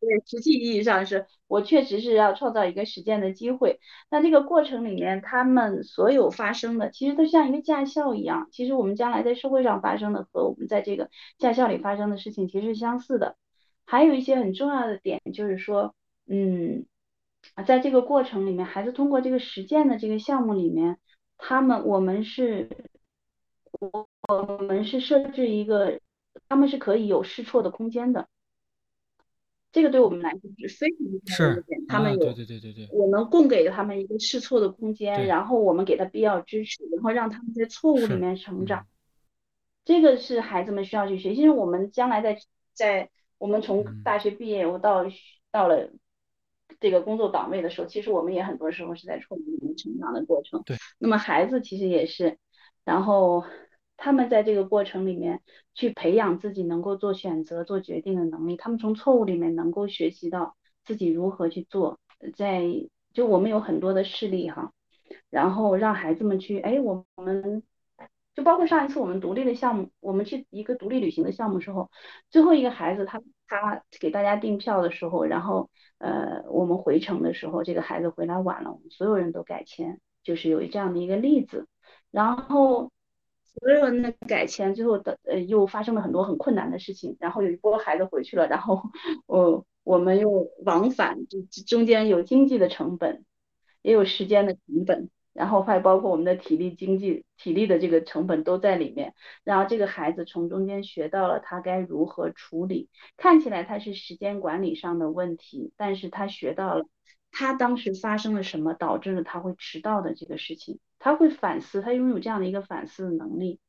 [0.00, 3.78] 对实际意义上是我确实是要创造一个实践的机会。
[4.10, 8.48] 那这个过程里面，他们所有发生的，其实都像一个驾校一样。
[8.52, 13.36] 其实我们将来在社会上发生的和我们在这个驾校里发生的事情其实是相似的。
[13.84, 15.94] 还有一些很重要的点就是说。
[16.28, 16.86] 嗯，
[17.54, 20.98] 啊，在这个过程里面，孩子通过这个实践的这个项目里面，
[21.38, 22.68] 他们我们是，
[23.78, 26.00] 我我们是设置一个，
[26.48, 28.26] 他们是可以有试错的空间的。
[29.70, 38.84] 这个对我们来说是非常重要的点，他们有，对对对对对，我们供给了他们一个试错的空间，然后我们给他必要支持，然后让他们在错误里面成长。
[39.84, 42.36] 这个是孩子们需要去学习，因为我们将来在
[42.72, 45.04] 在我们从大学毕业，我到
[45.52, 45.92] 到了。
[46.80, 50.62] 这个工作岗位的时候，其实我们也很多时候是在错误里面成长的过程。
[50.64, 50.76] 对。
[50.98, 52.38] 那么孩子其实也是，
[52.84, 53.44] 然后
[53.96, 55.42] 他们在这个过程里面
[55.74, 58.56] 去培养自己能够做选择、做决定的能力。
[58.56, 61.98] 他们从错误里面能够学习到自己如何去做。
[62.34, 62.64] 在
[63.12, 64.72] 就我们有很多的事例哈，
[65.30, 67.62] 然后让孩子们去，哎，我们
[68.34, 71.90] 就包括上一次我们独立的项目，我们去一个独立旅行的项目时候，
[72.30, 75.70] 最后一个孩子他他给大家订票的时候，然后。
[75.98, 81.68] 呃，我们回程的时候，这个孩子回来晚了，我们所有人都改签，就是有这样的一个例子。
[82.10, 82.92] 然后
[83.42, 87.16] 所有人的改签，最后的呃又发生了很多很困难的事情。
[87.18, 88.82] 然后有一波孩子回去了，然后
[89.24, 93.24] 我我们又往返，就中间有经济的成本，
[93.80, 95.08] 也有时间的成本。
[95.36, 99.14] 然后还包括我们的体力、经济、体力的这个成本都在里面。
[99.44, 102.88] 然后这个孩子从中间学到了他该如何处理。
[103.16, 106.86] 看起来他是时间管理上的问题，但是他学到了
[107.30, 110.78] 他当时发生了什么导致了他会迟到的这个事情。
[110.98, 113.60] 他会反思，他拥有这样的一个反思的能力。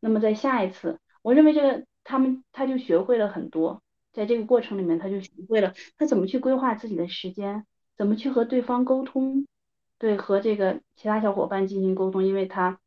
[0.00, 3.82] 那么在下一次，我认为这个他们他就学会了很多，
[4.12, 7.64] 在这个过程里面他就学会了他怎么去规划自己的时间，
[7.96, 9.46] 怎么去和对方沟通。
[10.00, 12.80] 对，和这个其他小伙伴进行沟通，因为他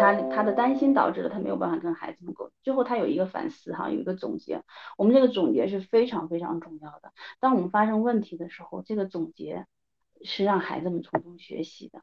[0.00, 2.50] 他他的担心导致了他没有办法跟孩子们沟。
[2.62, 4.62] 最后他有一个反思哈，有一个总结。
[4.96, 7.12] 我们这个总结是非常非常重要的。
[7.40, 9.66] 当我们发生问题的时候，这个总结
[10.22, 12.00] 是让孩子们从中学习的。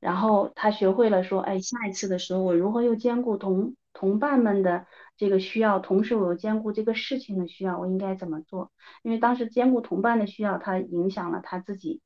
[0.00, 4.86] 然后他学会了说，哎，下一次的时候我如何又兼顾同同伴们的
[5.18, 8.72] 这个需要，同时我又兼顾这个事情的需要，我应该怎么做？
[9.02, 12.00] 因为当时兼顾同伴的需要，他影响了他自己。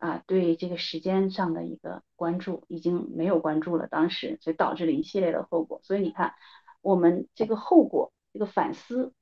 [0.00, 5.80] 啊，对这个时间上的一个关注已经没有关注了，当时所以导致了一系列的后果。
[5.84, 6.34] 所以你看，
[6.80, 9.12] 我们这个后果，这个反思、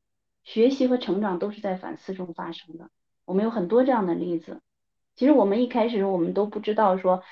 [0.45, 2.91] 学习和成长都是在反思中发生的。
[3.25, 4.63] 我们有很多这样的例子。
[5.17, 7.25] 其实我们一开始我们都不知道说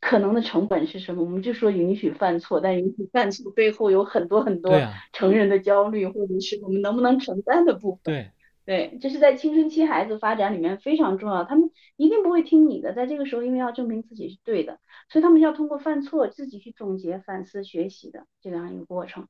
[0.00, 4.72] 可能的成本是什么，我们就说允许犯错，但允许犯错背后有很多很多
[5.12, 8.00] 成人的焦虑，或者是我们能不能承担的部分。
[8.02, 8.32] 对。
[8.64, 19.26] 对，这是在青春期孩子发展里面非常重要，他们一定不会听你的，在这个时候，因为要证明自己是对的，所以他们要通过犯错自己去总结、反思、学习的这样一个过程。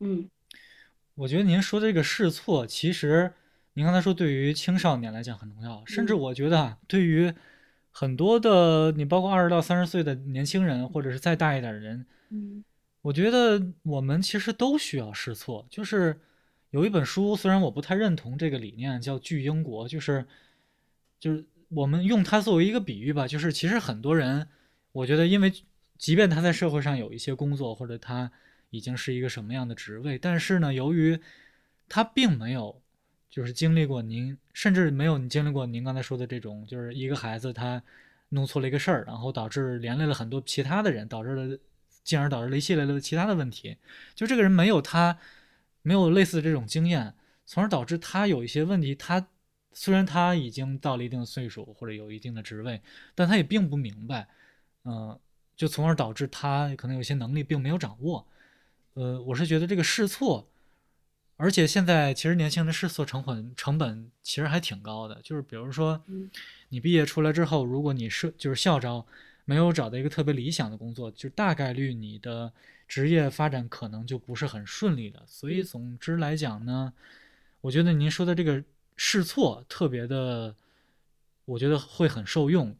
[0.00, 0.28] 嗯，
[1.14, 3.32] 我觉得您说的这个试错，其实
[3.74, 7.32] 您刚才说对于青少年来讲很重要，甚至我觉得对于
[7.92, 12.64] 很多的你，包括二十到三十岁的年轻人，或者是再大一点的人，嗯，
[13.02, 16.20] 我觉得我们其实都需要试错，就是。
[16.70, 20.26] 有一本书，虽然我不太认同这个理念，叫《巨婴国》，就是，
[21.18, 24.46] 就是我们用它作为一个比喻吧，就是其实很多人，
[24.92, 25.50] 我觉得，因为
[25.96, 28.30] 即便他在社会上有一些工作，或者他
[28.68, 31.18] 已经是一个什么样的职位，但是呢，由于
[31.88, 32.82] 他并没有，
[33.30, 37.82] 就是经历过您，甚至没有你经历过您刚才说的这种，就是一个孩子他
[38.28, 41.58] 弄错了一个事儿，然后导致连累了很多其他的人，导致了，
[42.04, 43.78] 进而导致了一系列的其他的问题，
[44.14, 45.18] 就这个人没有他。
[45.82, 47.14] 没有类似的这种经验，
[47.46, 48.94] 从而导致他有一些问题。
[48.94, 49.26] 他
[49.72, 52.82] 虽然他已经到了一定的岁数或者有一定的职位，
[53.14, 54.28] 但他也并不明白，
[54.84, 55.18] 嗯，
[55.56, 58.26] 就从而导致他可能有些能力并没有掌握。
[58.94, 60.48] 呃，我是觉得这个试错，
[61.36, 65.20] 而且现在其实年轻人的试错成本成本其实还挺高的。
[65.22, 66.02] 就是比如说，
[66.70, 69.06] 你毕业出来之后，如果你是就是校招
[69.44, 72.52] 没有找到一个特别理想的工作，就大概率你的。
[72.88, 76.92] 职业发展可能就不是很顺利的，所以总之来讲呢，
[77.60, 78.64] 我觉得您说的这个
[78.96, 80.54] 试错特别的，
[81.44, 82.74] 我觉得会很受用，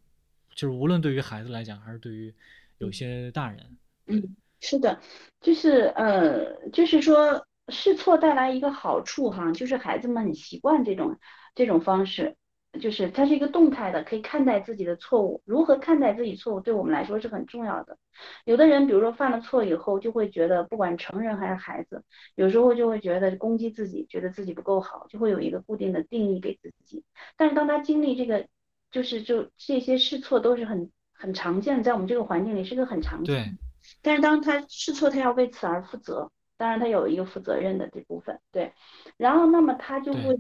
[0.55, 2.35] 就是无论对于孩子来讲，还是对于
[2.79, 3.77] 有些大人。
[4.07, 4.99] 嗯，是的，
[5.43, 11.19] 就是呃，就是说试错带来一个好处哈，就是孩子们很习惯这种
[11.55, 12.35] 这种方式。
[12.81, 15.43] 就是它是一个动态的，可以看待自己的错误。
[15.47, 17.97] 如何看待自己错误，对我们来说是很重要的。
[18.45, 22.05] 有的人，比如说犯了错以后，就会觉得，不管成人还是孩子，
[22.35, 27.05] 有时候就会觉得攻击自己，觉得自己不够好，就会有一个固定的定义给自己。
[27.37, 28.47] 但是当他经历这个，
[28.91, 33.59] 就是就这些试错都是很很常见的，在我们这个环境里是个很常见。
[34.03, 36.31] 但是当他试错，他要为此而负责。
[36.59, 38.73] 当然，他有一个负责任的这部分，对。
[39.17, 40.37] 然后，那么他就会，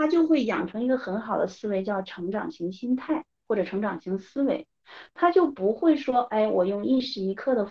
[0.00, 4.66] 他就会养成一个很好的思维，叫成长型心态或者成长型思维。
[5.12, 7.70] 他就不会说，哎，我用一时一刻的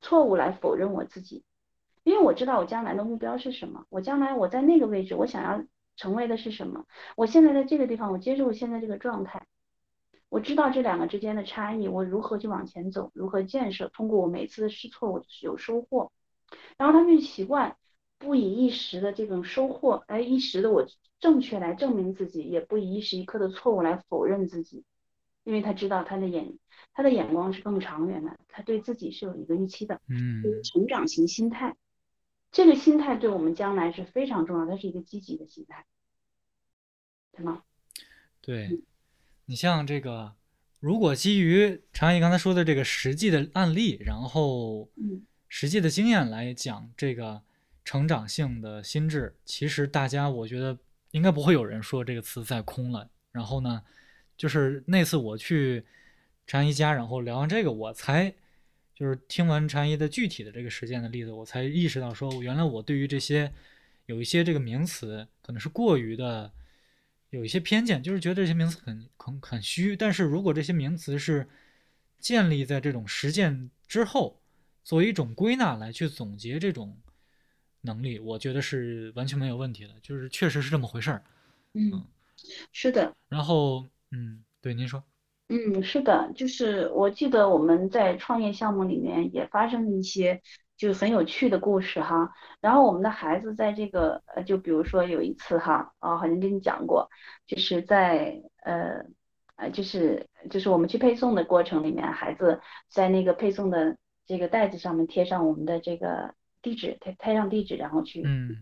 [0.00, 1.42] 错误来否认我自己，
[2.04, 5.64] 因为我知道我将来的目标是什么，我将来我在那个位置，我想要
[5.96, 6.84] 成为的是什么。
[7.16, 9.44] 我现在在这个地方，我接受现在这个状态，
[10.28, 16.12] 我知道这两个之间的差异，我如何去往前走，如何建设，通过我每次的试错，我有收获。
[16.78, 17.76] 然后他就习惯
[18.18, 20.86] 不以一时的这种收获，哎，一时的我
[21.20, 24.84] 正确来证明自己，也不以一时一刻的错误来否认自己，
[25.44, 26.58] 因为他知道他的眼
[26.94, 31.76] 他的眼光是更长远的，他对自己是有一个预期的，嗯，成长型心态，
[32.50, 35.84] 这个心态对我们将来是非常重要，它是一个积极的心态，
[37.32, 37.62] 对吗？
[38.40, 38.80] 对，
[39.44, 40.34] 你像这个，
[40.80, 45.26] 如果基于常毅刚才说的这个实际的案例，然后，嗯。
[45.48, 47.40] 实际的经验来讲，这个
[47.86, 50.76] 成长性的心智，其实大家我觉得
[51.12, 53.08] 应该不会有人说这个词再空了。
[53.30, 53.80] 然后呢，
[54.36, 55.84] 就是那次我去
[56.48, 58.34] 禅一家，然后聊完这个，我才
[58.92, 63.52] 就是听完禅一的具体的这个实践的例子，我才意识到说，原来我对于这些
[64.06, 66.50] 有一些这个名词可能是过于的
[67.30, 69.94] 有一些偏见，就是觉得这些名词很很很虚。
[69.96, 71.48] 但是如果这些名词是
[72.18, 74.40] 建立在这种实践之后，
[74.82, 76.96] 作为一种归纳来去总结这种
[77.86, 81.22] 能力，我觉得是完全没有问题的，就是确实是这么回事儿。
[81.72, 82.04] 嗯，
[82.72, 83.14] 是的。
[83.28, 85.02] 然后，嗯，对，您说。
[85.48, 90.42] 嗯，是的，就是我记得我们在创业项目里面也发生一些
[90.76, 92.32] 就很有趣的故事哈。
[92.60, 97.08] 然后我们的孩子在这个呃，就比如说有一次哈，啊，好像跟你讲过，
[97.46, 99.04] 就是在呃
[99.54, 106.34] 呃，就是就是我们去配送的过程里面，孩子在那个配送的这个袋子上面贴上我们的这个
[106.66, 108.56] 地址，贴贴上地址，然后去，嗯，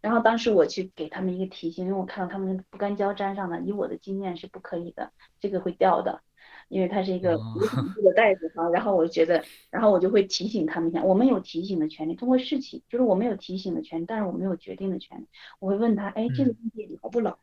[0.00, 6.22] 然后当时我去给他们一个提醒，因为我看到他们不干胶粘上了，以我的经验是不可以的，这个会掉的。
[6.68, 15.26] 因为它是一个无痕的袋子哈，然后我觉得，然后我就会提醒他们一下，我们有提醒的权利，通过事情，就是我们有提醒的权利，但是我们有决定的权利。
[15.60, 17.38] 我会问他，哎，这个东西老不老？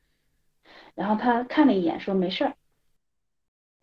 [0.94, 2.56] 然后他看了一眼，说没事儿。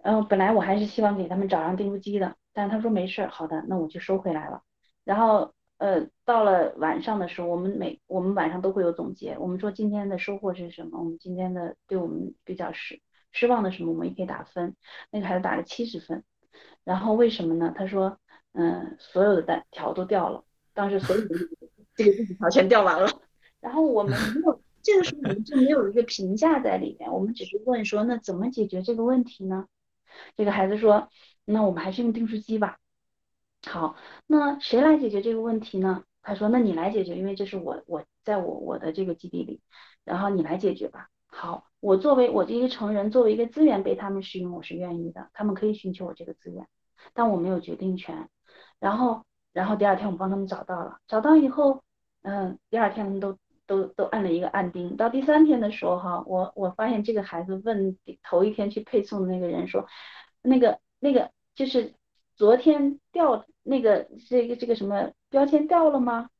[0.00, 4.62] 然后本来我还是希望给他们找上订书机的，但是他说没事儿，好的，那我就收回来了。
[5.02, 5.52] 然后
[5.82, 11.00] 呃，到了晚上的时候，我们每我们晚上都会有总结，我们说今天的收获是什么？
[11.00, 13.00] 我们今天的对我们比较失。
[13.32, 14.76] 失望的什么，我们也可以打分。
[15.10, 16.22] 那个孩子打了七十分，
[16.84, 17.74] 然后为什么呢？
[17.76, 18.16] 他说，
[18.52, 21.34] 嗯，所有的单条都掉了，当时所有的
[21.96, 23.10] 这个字条全掉完了。
[23.60, 29.66] 然后我们没有，这个时候我们就没有一个评价在里面，我们只是问说，那怎么解决这个问题呢？
[30.36, 31.08] 这个孩子说，
[31.44, 32.78] 那我们还是用订书机吧。
[33.66, 33.96] 好，
[34.26, 36.04] 那谁来解决这个问题呢？
[36.22, 39.60] 他说，那你来解决，因为这是我我在我我的这个基地里，
[40.04, 41.08] 然后你来解决吧。
[41.26, 45.30] 好，我作为我这一个成人，作为一个资源被他们使用，我是愿意的。
[45.32, 46.68] 他们可以寻求我这个资源，
[47.14, 48.28] 但我没有决定权。
[48.78, 51.82] 然后，然后第二天我帮他们找到了，找到以后，
[52.22, 54.96] 嗯，第二天他们都都都按了一个按钉。
[54.96, 59.86] 到第三天的时候，哈，我我发现这个孩子问头一天去配送的那个人说，
[60.42, 61.94] 那个那个就是
[62.36, 66.30] 昨天掉那个这个这个什么标签掉了吗？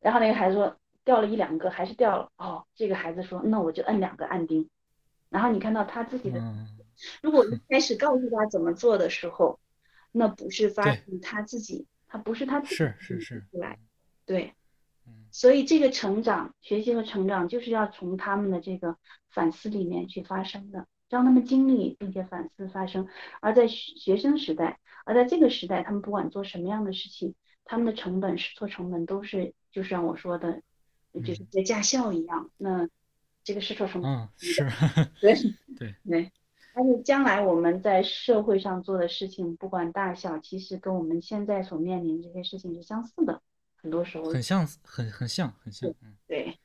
[0.00, 0.76] 然后那个孩子说。
[1.06, 2.66] 掉了一两个，还是掉了哦。
[2.74, 4.68] 这个孩子说：“那我就摁两个按钉。”
[5.30, 6.42] 然后你看到他自己的，
[7.22, 9.60] 如果一 开始告诉他怎么做的时候，
[10.10, 13.78] 那不是发自他自己，他不是他自己是是是出来，
[14.24, 14.54] 对，
[15.30, 18.96] 所以这个成长、学习和成长就是要从他们的这个
[19.30, 23.08] 反思里面去发生的，让他们经历并且反思发生。
[23.40, 27.34] 而在学生时代，而在这个时代，他们不管做什么样的事情，
[27.64, 30.62] 他们的成本、试错成本都是，就是像我说的。
[31.24, 32.86] 就是在驾校一样，那
[33.42, 34.10] 这个是错成本？
[34.10, 34.68] 嗯，是，
[35.18, 35.34] 对
[35.78, 36.30] 对对。
[36.74, 43.40] 而且将来我们在社会上做的事情，不管大小，其实跟我们现在所面临这些事情是相似的，
[43.76, 45.88] 很多时候很像，很很像，很像。
[46.02, 46.58] 嗯，对，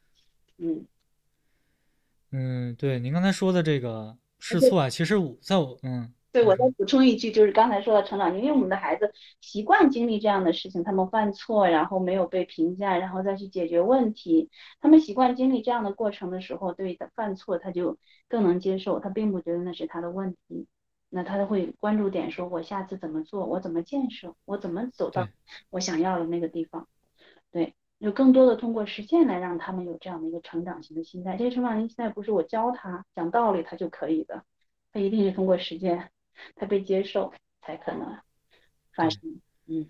[0.58, 0.86] 嗯
[2.32, 6.14] 嗯，对，您刚才说的这个试错啊，其实我在我嗯。
[6.34, 17.98] 对，我再补充一句，就是刚才说到成长，因为我们的孩子习惯经历这样的事情，他们犯错，然后没有被评价，然后再去解决问题，他们习惯经历这样的过程的时候，对的犯错他就
[18.30, 20.68] 更能接受，他并不觉得那是他的问题，
[21.10, 25.28] 那他会关注点说，我下次怎么做，我怎么建设，我怎么走到
[25.70, 26.88] 我想要的那个地方，
[27.52, 34.44] 对，有更多的通过实践来让他们有这样的一个成长型的心态，这些成长型心态不是我教他讲道理他就可以的，
[34.92, 36.12] 他一定是通过实践。
[36.56, 37.32] 他被接受
[37.62, 38.18] 才可能
[38.96, 39.40] 发生。
[39.68, 39.88] 嗯，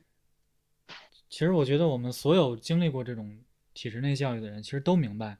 [1.29, 3.39] 其实我觉得我们所有经历过这种
[3.73, 5.37] 体制内教育的人，其实都明白，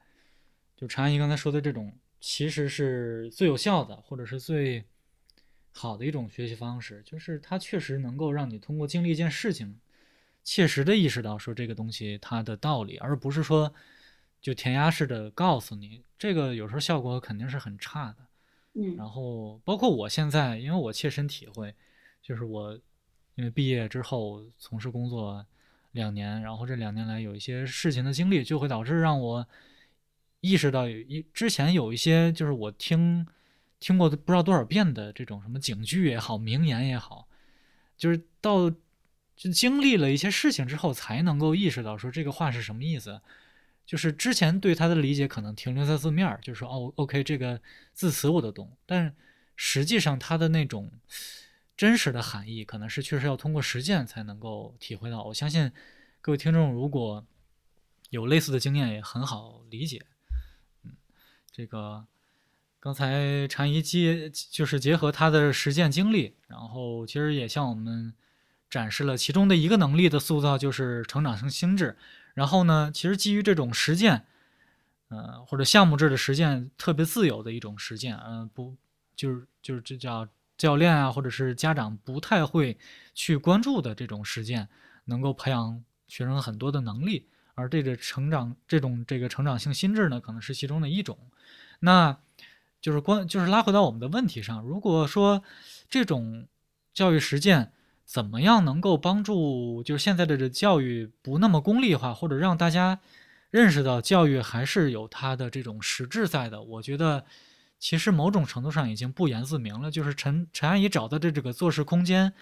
[0.74, 4.82] 就常阿姨刚才说的这种，其实是最有效的，或者是最
[5.72, 9.78] 好的一种学习方式，就是它确实能够让你通过经历一件事情，
[10.44, 13.72] 切实的意识到说这个东西它的道理，而不是说
[14.40, 18.16] 就填鸭式的告诉你，这个有时候效果肯定是很差的。
[18.74, 21.74] 嗯，然后包括我现在，因为我切身体会，
[22.22, 22.74] 就是我
[23.34, 25.44] 因为毕业之后从事工作
[25.92, 29.46] 两年，然后这两年来有一些事情的经历，就会导致让我
[30.40, 33.26] 意识到，一之前有一些就是我听
[33.78, 37.28] 听过不知道多少遍的这种什么警句也好，名言也好，
[37.96, 38.72] 就是到
[39.36, 43.20] 就经历了一些事情之后，才能够意识到说这个话是什么意思。
[43.84, 47.60] 就是之前对它的理解可能停留在字面，就是说哦，OK，这个
[47.92, 49.14] 字词我都懂，但
[49.56, 50.92] 实际上它的那种
[51.76, 55.24] 真实的含义，可能是确实要通过实践才能够体会到。
[55.24, 55.72] 我相信
[56.20, 57.26] 各位听众如果
[58.10, 60.06] 有类似的经验，也很好理解。
[60.84, 60.92] 嗯，
[61.50, 62.06] 这个
[62.78, 68.14] 刚才禅一结就是结合他的实践经历，然后其实也向我们
[68.72, 71.94] 展示了其中的一个能力的塑造，就是成长性心智。
[72.32, 74.24] 然后呢，其实基于这种实践，
[75.08, 78.74] 呃，或者项目制的实践，特别自由的一种实践，嗯，不，
[79.14, 82.78] 就是就是这叫教练啊，或者是家长不太会
[83.14, 84.66] 去关注的这种实践，
[85.04, 91.18] 能够培养学生很多的能力，而这个成长这种这个成长性心智呢，可能是其中的一种。
[91.80, 92.18] 那
[92.80, 95.42] 就是关，就是拉回到我们的问题上，如果说
[95.90, 96.48] 这种
[96.94, 97.74] 教育实践。
[98.12, 103.00] 怎么样能够帮助就是现在的这教育不那么功利化，或者让大家
[103.50, 106.60] 认识到教育还是有它的这种实质在的？
[106.60, 107.24] 我觉得，
[107.78, 109.90] 其实某种程度上已经不言自明了。
[109.90, 112.34] 就是陈陈阿姨找到的这个做事空间，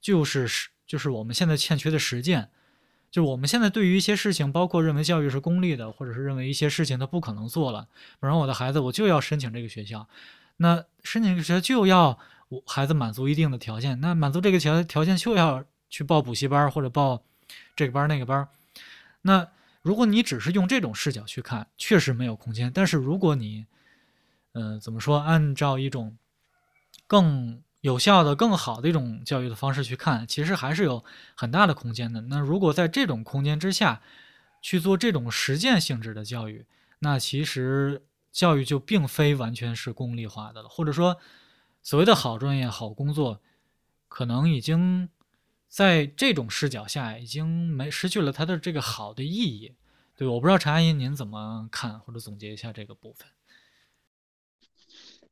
[0.00, 2.50] 就是实就是我们现在欠缺的实践。
[3.10, 7.88] 就是我们现在对于一些事情，包括认为教育是功利的，或者是认为一些事情它不可能做了，
[8.20, 10.08] 比方我的孩子我就要申请这个学校，
[10.58, 12.16] 那申请这个学校就要
[12.66, 17.22] 孩子满足一定的条件，那满足这个条条件就要去报补习班或者报
[17.74, 18.48] 这个班那个班。
[19.22, 19.48] 那
[19.82, 22.70] 如果你只是用这种视角去看，确实没有空间。
[22.72, 23.66] 但是如果你，
[24.52, 26.16] 呃，怎么说，按照一种
[27.06, 32.20] 更有效的、更好的一种教育的方式去看，其实还是有很大的空间的。
[32.22, 34.00] 那如果在这种空间之下
[34.60, 36.66] 去做这种实践性质的教育，
[36.98, 41.18] 那其实教育就并非完全是功利化的了，或者说
[41.86, 43.40] 所谓的好专业、好工作，
[44.08, 45.08] 可能已经
[45.68, 49.72] 在这种视角下已经没失去了它的这个好的意义。
[50.16, 53.28] 对，我不知道陈阿姨您怎么看，或者总结一下这个部分。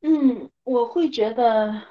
[0.03, 1.83] 嗯，我会觉得。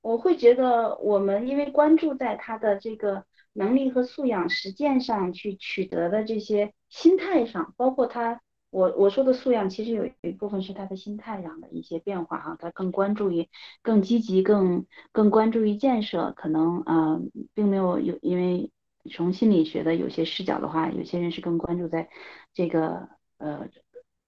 [0.00, 8.40] 我会觉得，我们因为关注在他的这个能力和素养实践上去取得的这些心态上，包括他，
[8.70, 13.48] 我我说的素养，其实有一部分是他的心态上的一些变化哈，他更关注于
[13.82, 17.20] 更积极，更更关注于建设，可能啊，
[17.54, 18.70] 并没有有，因为
[19.10, 22.08] 从心理学的有些视角的话，有些人是更关注在
[22.54, 23.08] 这个
[23.38, 23.68] 呃。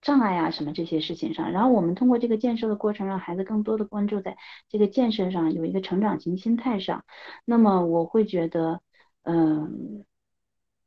[0.02, 4.38] 障碍啊，什么这些事情上，然后我们通过这个建设的过程，让孩子更多的关注在
[4.70, 7.04] 这个建设上，有一个成长型心态上。
[7.44, 8.80] 那么我会觉得，
[9.24, 10.06] 嗯，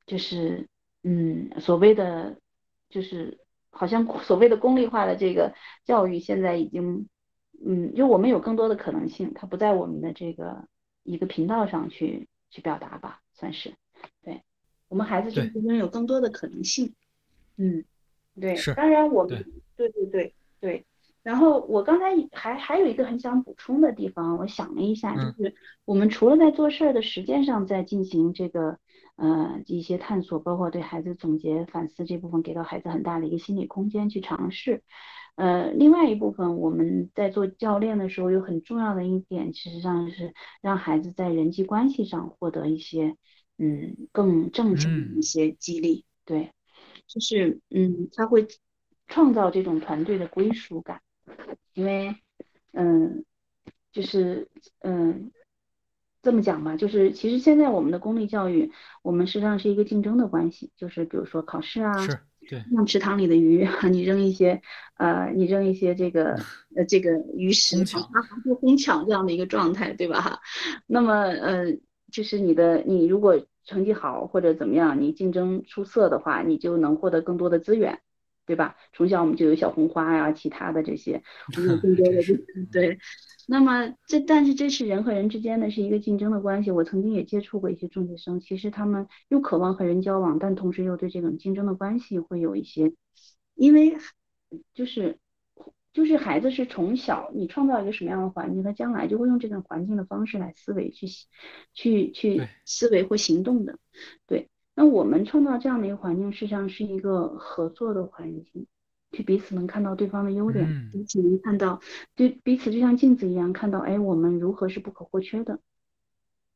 [0.08, 0.68] 就是，
[1.04, 2.40] 嗯，所谓的，
[2.90, 3.38] 就是
[3.74, 5.54] 好像所谓的功利化的这个
[5.84, 7.10] 教育，现在已经，
[7.66, 10.68] 嗯，就我们有更多的可能性，它不在我们的这个
[11.04, 13.74] 一个频道上去去表达吧，算是，
[14.24, 14.42] 对
[14.88, 16.94] 我们孩子就拥有更多的可能性，
[17.58, 17.84] 嗯。
[18.42, 19.46] 对，当然我们
[19.76, 20.86] 对对对对。
[21.22, 25.54] 然后我刚才还还有一个很想补充的地方，我想了一下，就是
[25.86, 28.80] 我们除了在做事儿的实践上在进行这个
[29.16, 34.84] 呃一些探索，包括对孩子总结反思这部分，给到孩子很大的一个心理空间去尝试。
[35.36, 43.18] 呃，另外一部分我们在做教练的时候，有很重要的一点，其实际上是让孩子在人际关系上获得一些
[43.58, 46.52] 嗯更正向的一些激励，对。
[47.06, 48.48] 就是，嗯，他会
[49.08, 51.02] 创造这种团队的归属感，
[51.74, 52.16] 因为，
[52.72, 53.26] 嗯，
[53.92, 54.48] 就是，
[54.80, 55.32] 嗯，
[56.24, 58.72] 这么讲吧，就是其实现在我们的公立教育，
[59.04, 62.18] 我们实际上是一个竞争的关系，就是比如说考试啊，是，
[62.50, 64.62] 对，像池塘里的鱼， 你扔一些，
[64.98, 66.36] 呃，你扔一些这个，
[66.76, 68.02] 呃，这个鱼食，它
[68.44, 70.22] 就哄抢这样的一个状态，对吧？
[70.22, 70.40] 哈，
[70.88, 71.66] 那么，呃，
[72.12, 73.46] 就是你的，你如果。
[73.66, 78.02] 成绩好或者怎么样，你竞争出色的话，你就能获得更多的资源，
[78.46, 78.76] 对吧？
[78.94, 81.22] 从小我们就有小红花呀，其他的这些，
[81.56, 82.22] 我们有更 多的
[82.72, 82.98] 对。
[83.48, 86.72] 那么这但是这是人和人之间的是一个竞争的关系。
[86.72, 92.94] 我曾经也接触过一些中学生，其实他们又渴望和人交往，但同时又对这种竞争的关系会有一些，
[93.56, 93.98] 因为
[94.74, 95.20] 就是。
[95.94, 101.06] 就是孩子是从小你创造一个什么样的环境，他将来就会用这种环境的方式来思维去
[101.76, 103.78] 去去思维或行动的。
[104.26, 108.66] 对，那我们创造这样的一个环境，实际上是一个合作的环境，
[109.12, 111.80] 去彼此能看到对方的优点，彼此能看到，
[112.16, 115.60] 对彼此就像镜子一样看到，哎，我们如何是不可或缺的。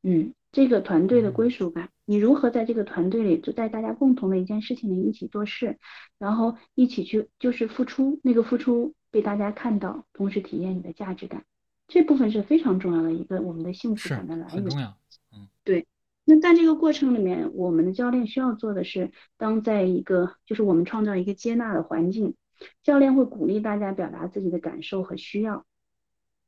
[0.02, 5.78] 嗯，这个团队的归属感，你如何在这个团队里，就在大家共同的一件事情里一起做事，
[6.18, 8.94] 然后一起去就是付出，那个付出。
[9.10, 11.46] 被大家看到，同时体验你的价值感，
[11.88, 14.50] 这部分是非常重要的一个我们的幸福感的来源。
[14.50, 14.98] 很重要。
[15.32, 15.86] 嗯，对。
[16.30, 22.34] 那在这个过程里面，我们的教练需要做的是，当在一个就是我们创造一个接纳的环境，
[22.82, 25.64] 教练会鼓励大家表达自己的感受和需要，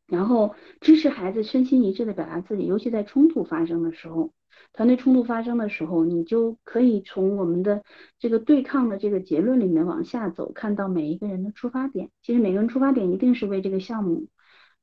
[0.07, 4.35] 然后支持孩子身心一致的表达自己，尤其在冲突发生的时候。
[4.75, 7.83] 团队冲突发生的时候，你就可以从我们的
[8.19, 12.11] 这个对抗的这个结论里面往下走，看到每一个人的出发点。
[12.23, 14.27] 其实每个人出发点一定是为这个项目，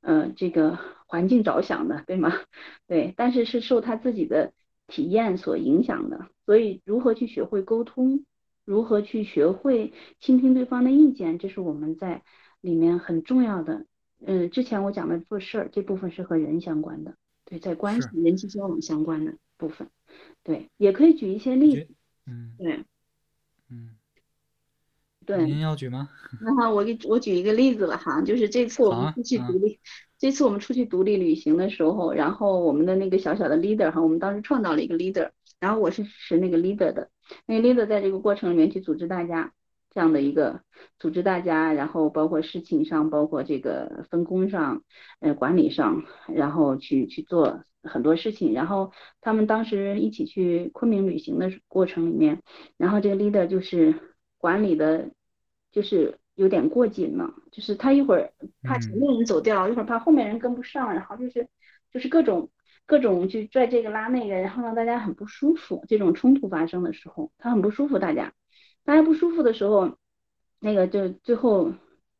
[0.02, 2.34] 呃，这个环境着想的，对吗？
[2.88, 4.52] 对，但是是受他自己的
[4.88, 6.28] 体验所影响的。
[6.46, 8.26] 所以，如何去学会沟通，
[8.66, 12.24] 如何去学会倾听对方的意见，这是我们在
[12.62, 13.86] 里面很重要的。
[14.26, 17.16] 嗯，之前我讲的做事儿这部分是和人相关的，
[17.46, 19.36] 对，在关系、人际交往相关的。
[19.60, 19.90] 部分，
[20.44, 21.88] 对，也可以举一些例子，
[22.28, 22.86] 嗯，对，
[23.72, 23.97] 嗯，
[25.28, 26.10] 对，您要举吗？
[26.42, 29.80] 那我给我举一个例子吧，哈，就是这次我们出去独立，
[30.18, 37.10] 这次我们出去独立旅行的时候，然后我们的那个小小的 leader 哈，我们当时创造了一个 leader，然后我是是那个 leader 的，
[37.46, 39.52] 那个 leader 在这个过程里面去组织大家。
[39.90, 40.62] 这样的一个
[41.00, 44.84] 组织大家，然后包括事情上，包括这个分工上，
[45.22, 48.54] 呃，管理上，然后去去做很多事情。
[48.54, 52.44] 然后他们当时一起去昆明旅行的过程里面，
[52.78, 53.96] 然后这个 leader 就是
[54.38, 55.10] 管理的，
[55.72, 58.32] 就是有点过紧了，就是他一会儿
[58.64, 61.48] 怕前面人走掉，一会儿怕后面人跟不上，然后就是
[61.92, 62.50] 就是各种
[62.86, 65.84] 各种去拽这个拉那个，然后让大家很不舒服。
[65.88, 68.34] 这种冲突发生的时候，他很不舒服，大家。
[68.86, 69.98] 大家不舒服的时候，
[70.60, 71.74] 那个就最后，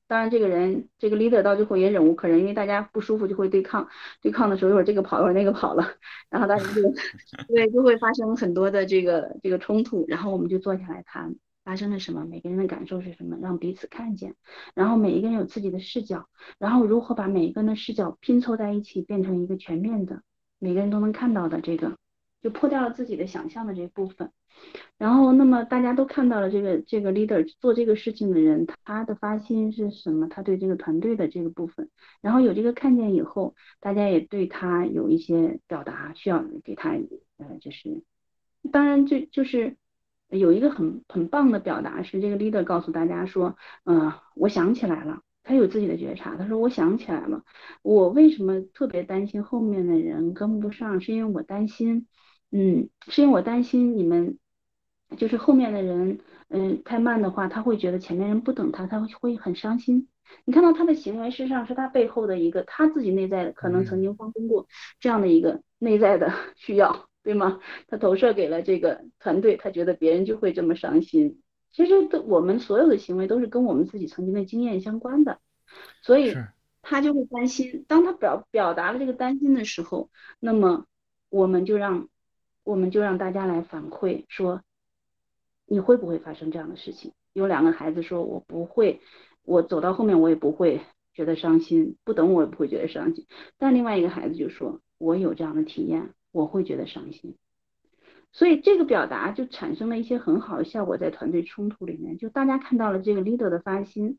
[0.08, 3.88] 当然这个人这个 leader 到最后也忍无可忍，因为大家不舒服就会对抗，
[4.22, 5.88] 对抗的时候一会儿这个跑一会儿那个跑了，
[6.30, 6.82] 然后大家就
[7.48, 11.36] 对就会发生很多的这个这个冲突，然后我们就坐下来谈
[11.68, 14.36] 发生了什么，每个人的感受是什么，让彼此看见，
[14.74, 20.22] 然后每一个人有自己的视角，然后如何把每一个人的视角拼凑在一起，变成一个全面的，
[20.60, 21.98] 每个人都能看到的这个，
[22.42, 24.32] 就破掉了自己的想象的这部分。
[24.98, 30.30] 然后，那么大家都看到了这个这个 leader 做这个事情的人，他的发心是什么？
[30.30, 31.90] 他对这个团队的这个部分，
[32.22, 36.92] 然后有这个看见以后，大家也对他有一些表达，需要给他
[37.38, 38.02] 呃，就是
[38.72, 39.76] 当然就就是
[40.30, 43.56] 有一个很很棒的表达是这个 leader 告诉大家说，
[43.86, 47.44] 嗯，我想起来了，他有自己的觉察，他说我想起来了，
[47.82, 52.08] 我为什么特别担心后面的人跟不上，是因为我担心，
[52.52, 54.38] 嗯，是因为我担心你们。
[55.16, 56.20] 就是后面的人，
[56.50, 60.10] 嗯，太慢的话，他会觉得前面人不等他，他会会很伤心。
[60.44, 64.68] 你看到他的行为，事实上是他背后的一个他自己内在的，可能曾经发生过
[65.00, 67.60] 这样的一个内在的需要，对吗？
[67.90, 71.42] 他投射给了这个团队，他觉得别人就会这么伤心。
[71.72, 75.40] 其实都，我们所有的行为都是跟我们自己曾经的经验相关的，
[76.02, 76.34] 所以
[76.82, 77.84] 他就会担心。
[77.90, 80.10] 当他表表达了这个担心的时候，
[80.40, 80.86] 那么
[81.30, 82.08] 我们就让
[82.64, 84.62] 我们就让大家来反馈说。
[85.70, 87.12] 你会不会发生这样的事情？
[87.34, 89.02] 有两个孩子说：“我不会，
[89.44, 90.80] 我走到后面我也不会
[91.14, 93.28] 觉得伤心，不等我也不会觉得伤心。”
[93.60, 97.36] 但另外一个孩子就说：“我有这样的体验，我会觉得伤心。”
[98.32, 104.18] 所以这个表达就产生了一些很好的效果，在团队冲突里面，就大家看到了这个 leader 的发心，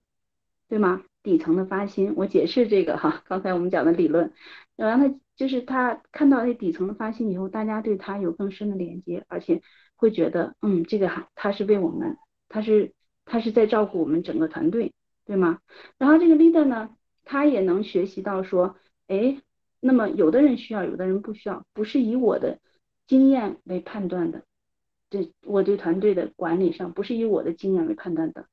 [0.68, 1.02] 对吗？
[1.22, 4.32] 底层的发心，我解释这个哈，刚才我们讲的理论，
[4.76, 9.62] 然后他就是他看到那底层的发心以后，大家对他有更深的连接，而且。
[10.00, 12.92] 会觉得，嗯，这个哈，他是为我们，他是
[13.24, 14.92] 他是在照顾我们整个团队，
[15.26, 15.58] 对吗？
[15.98, 16.90] 然后这个 leader 呢，
[17.24, 18.76] 他也能学习到说，
[19.08, 19.42] 哎，
[19.80, 22.58] 那么有的人需要，有的人不需要，不是以我的
[23.06, 24.42] 经验为判断的，
[25.10, 28.46] 对我对团队的管理上不是以我的经验为判断的，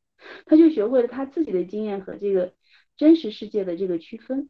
[0.46, 2.54] 他就学会了他自己的经验和这个
[2.98, 4.50] 真实世界的这个区分。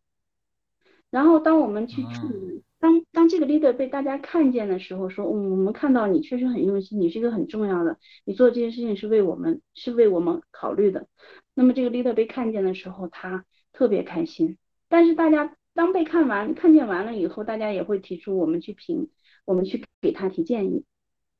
[1.09, 2.63] 然后当我们去处理。
[2.77, 11.07] 当当这个 leader 被大家看见的时候，说，嗯，我们看到你确实很用心，你是一个很重要的，你做这件事情是为我们，是为我们考虑的。
[11.55, 14.59] 那么这个 leader 被看见的时候，他特别开心。
[14.87, 19.09] 但是大家当被看完、看见完了以后，大家也会提出我们去评，
[19.45, 20.83] 我们去给他提建议。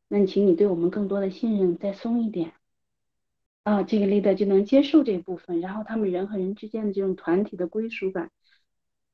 [0.08, 2.54] 那请你对我们更多的信任，再松一点
[3.64, 8.30] 啊，这个 leader 就能接受这部分，然后他们人和人之间的这种团体的归属感。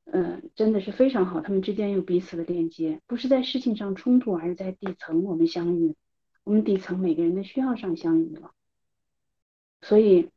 [0.05, 5.95] 嗯，真的是非常好，他们之间有彼此的链接，不是在事情上冲突，而是在底层我们相遇，
[6.43, 8.51] 我们底层每个人的需要上相遇了。
[9.82, 10.30] 所以，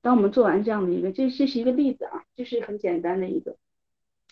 [0.00, 3.56] 当我们做完这样的一个，这这是一个例子啊，就是很简单的一个，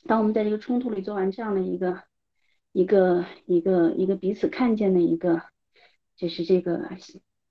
[0.05, 2.03] 当我们在这个冲突里做完这样的一个
[2.73, 5.43] 一个一个一个彼此看见的一个，
[6.17, 6.89] 就是这个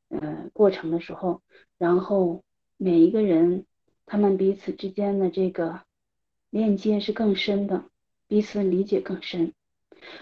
[0.10, 1.42] 呃过程的时候，
[1.78, 2.44] 然后
[2.78, 3.66] 每一个人
[4.06, 5.82] 他们彼此之间的这个。
[6.52, 7.84] 链接是更深的，
[8.30, 9.52] 彼此理解更深，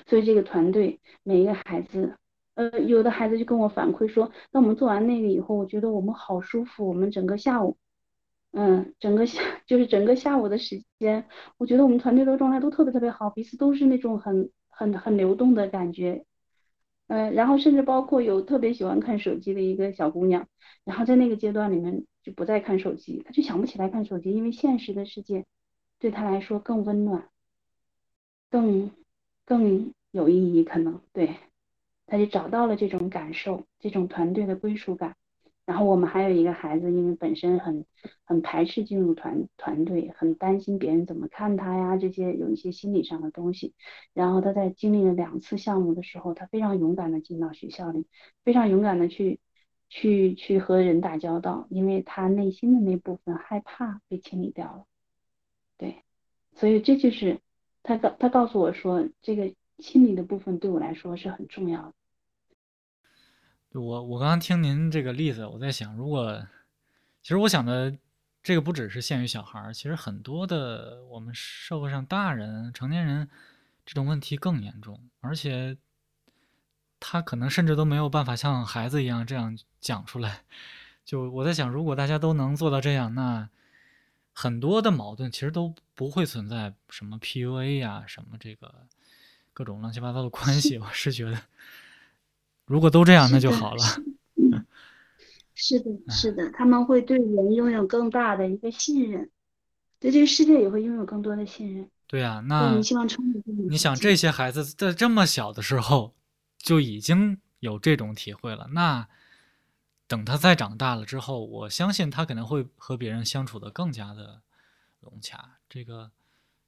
[0.08, 2.18] 所以这个团队每一个孩子，
[2.56, 7.78] 呃，有的孩子就跟我反馈说，那我们做完那个以后，我觉得我们好舒服，我们整个下午，
[8.54, 11.26] 嗯，整个下 就是整个下午的时间，
[11.58, 16.26] 我觉得我们团队的状态都特别特别好，彼此都是那种很很很流动的感觉，
[17.08, 20.48] 嗯，然后甚至包括有特别喜欢看手机的一个小姑娘，
[20.86, 25.46] 然后在那个阶段里面就不再看手机，她就想不起来看手机，因为现实的世界。
[26.00, 27.30] 对她来说更温暖，
[28.52, 28.92] 更
[29.46, 31.38] 更有意义，可能对，
[32.06, 35.16] 他就找到了这种感受，这种团队的归属感。
[35.66, 37.86] 然后我们还有一个孩子，因为本身很
[38.26, 43.74] 很排斥进入团团队，很担心别人怎么看他呀，这些有一些心理上的东西。
[44.14, 48.06] 然后他在经历了两次项目的时候，他非常勇敢的进到学校里，
[48.44, 49.40] 非常勇敢的去
[49.88, 54.86] 去去和人打交道，因为他内心的那部分害怕被清理掉了。
[55.78, 56.04] 对，
[56.56, 57.40] 所以这就是
[57.84, 61.94] 他告他告诉我说，这个心理的部分对我来说是很重要的。
[63.82, 66.46] 我我刚刚听您这个例子，我在想，如果
[67.22, 67.98] 其实我想的，
[68.42, 73.30] 这个不只是限于小孩儿，其实很多的我们社会上大人、成年人
[73.86, 75.78] 这种问题更严重，而且
[77.00, 80.44] 他可能甚至都没有办法像孩子一样这样讲出来。
[81.06, 83.50] 就我在想，如果大家都能做到这样，那
[84.32, 88.88] 很多的矛盾其实都不会存在什么 PUA 呀、什么这个
[89.54, 90.78] 各种乱七八糟的关系。
[90.80, 91.42] 我是觉得，
[92.74, 93.84] 如果都这样，那就好了。
[94.34, 94.66] 嗯，
[95.54, 99.30] 是的，是的，他们会对人拥有更大的一个信任，
[100.00, 101.88] 对这个世界也会拥有更多的信任。
[102.08, 102.76] 对呀、所以那
[103.70, 106.16] 你想这些孩子在这么小的时候
[106.58, 109.08] 就已经有这种体会了，那
[110.08, 114.42] 等他再长大了之后，我相信他可能会和别人相处的更加的
[115.00, 115.60] 融洽。
[115.70, 116.10] 这个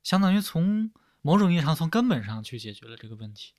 [0.03, 0.91] 相当于从
[1.23, 3.55] 某种意义上从根本上去解决了这个问题。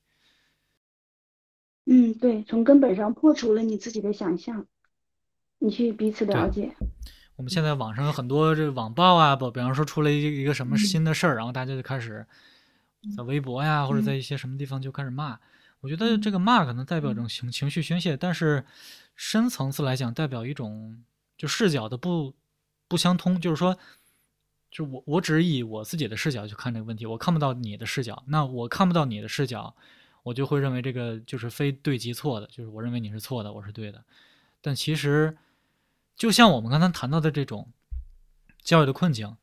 [1.87, 4.67] 嗯，对，从根本上破除了你自己的想象，
[5.59, 6.75] 你去彼此了解。
[7.37, 10.79] 我们现在网上有很多这网暴啊，不，比方说出了一个一个什么嗯。
[10.79, 12.27] 新的事儿，然后大家就开始
[13.17, 14.05] 在微博呀，或者嗯。
[14.05, 15.39] 在一些什么地方就开始骂。
[15.81, 18.65] 我觉得这个骂可能代表一种情情绪宣泄，但是
[19.15, 21.05] 深层次来讲，代表一种
[21.37, 22.35] 就视角的不
[22.89, 23.79] 不相通，就是说，
[24.71, 29.77] 就我我只以我自己的视角去看这个问题，我看不到你的视角，那我看不到你的视角，
[30.27, 34.05] 我就会认为这个就是非对即错的，就是我认为你是错的，我是对的。
[34.61, 35.37] 但其实，
[36.17, 37.69] 就像我们刚才谈到的这种
[38.61, 39.37] 教育的困境，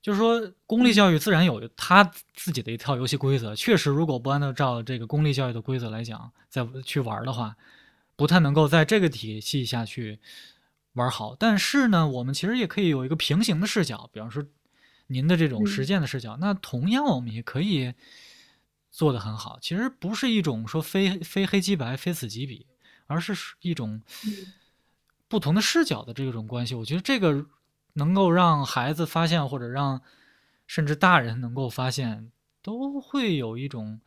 [0.00, 3.56] 就是说公立教育自然有它自己的一套游戏规则。
[3.56, 7.56] 确实，如果不按照这个公立教育的规则来讲，再去玩的话，
[8.14, 10.20] 不太能够在这个体系下去
[10.92, 11.34] 玩好。
[11.34, 14.46] 但是呢，我们其实也可以有一个平行的视角，比方说
[15.08, 17.92] 您的这种实嗯践的视角，那同样我们也可以
[18.92, 19.58] 做得很好。
[19.60, 22.66] 其实不是一种说非非黑即白、非此即彼，
[23.08, 24.52] 而是一种嗯
[25.26, 26.76] 不同的视角的这种关系。
[26.76, 27.46] 我觉得这个
[27.94, 30.00] 能够让孩子发现，或者让
[30.66, 32.30] 甚至大人能够发现，
[32.62, 34.00] 都会有一种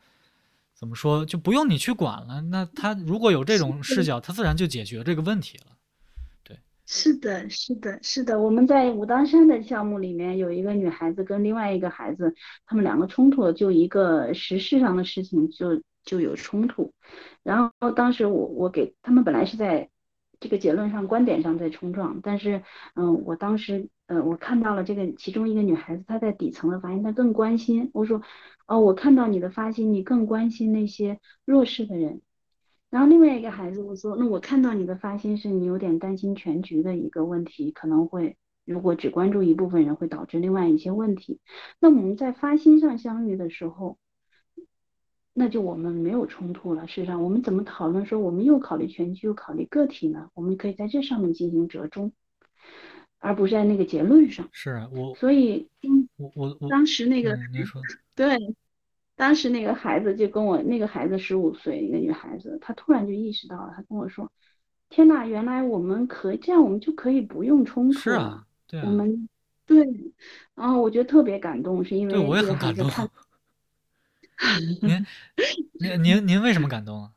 [0.72, 2.40] 怎么说，就不用你去管了。
[2.42, 5.75] 那他如果有这种视角，他自然就解决这个问题了。
[6.88, 8.40] 是的，是的，是的。
[8.40, 12.34] 我们在武当山的项目里面有一个女孩子跟另外一个孩子，
[12.64, 16.92] 他们两个冲突了，就一个时事上的事情就就有冲突。
[17.42, 19.90] 然后当时我我给他们本来是在
[20.38, 22.62] 这个结论上观点上在冲撞，但是
[22.94, 27.90] 嗯，我当时呃我看到了这个其中一个女孩子她在底层的发言，她更关心。
[27.94, 28.22] 我说
[28.68, 32.22] 哦，我看到你的发心，你更关心那些弱势的人。
[32.90, 41.40] 然后另外一个孩子，我说，那我看到你的发心是你有点担心全局的一个问题，可能会如果只关注一部分人，会导致另外一些问题。
[41.80, 43.98] 那我们在发心上相遇的时候，
[45.34, 46.86] 那就我们没有冲突了。
[46.86, 50.30] 事实上，我们怎么讨论说我们又考虑全局又考虑个体呢？
[50.34, 52.12] 我们可以在这上面进行折中，
[53.18, 54.48] 而不是在那个结论上。
[54.52, 57.82] 是啊我所以，嗯，我我我，当时那个嗯，您说，
[58.14, 58.38] 对，
[59.16, 64.30] 当时那个孩子就跟我，那个孩子十五岁，一个女孩子，她突然就意识到了，她跟我说
[64.90, 67.98] ：“天呐，原来我们可以这样，我们就可以不用冲突。
[67.98, 69.28] 是啊，对啊，我们
[69.64, 69.84] 对，
[70.54, 72.88] 然后我觉得特别感动，是因对我也很感动。
[74.82, 75.06] 您
[75.80, 77.10] 您您您为什么感动啊？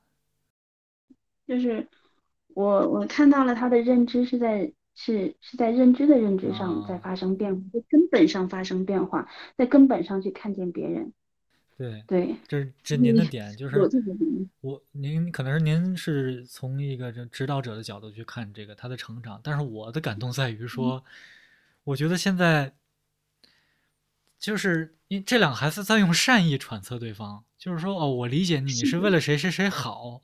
[1.45, 1.86] 就是
[2.47, 9.28] 我我看到了他的认知是在是是在认知的认知上在啊，发生变化，在根本上发生变化，
[9.58, 11.12] 在根本上去看见别人。
[11.80, 13.80] 对，对，这这您的点就是。
[14.62, 20.68] 我您可能是您是从一个这指导者的角度去看这个他的成长，但是我的感动在于嗯。
[20.68, 21.02] 说，
[21.86, 22.74] 我觉得现在
[24.38, 29.22] 就是因这两个孩子在用善意揣测对方，就是说哦，我理解你，你是为了。
[29.22, 30.22] 谁谁谁好，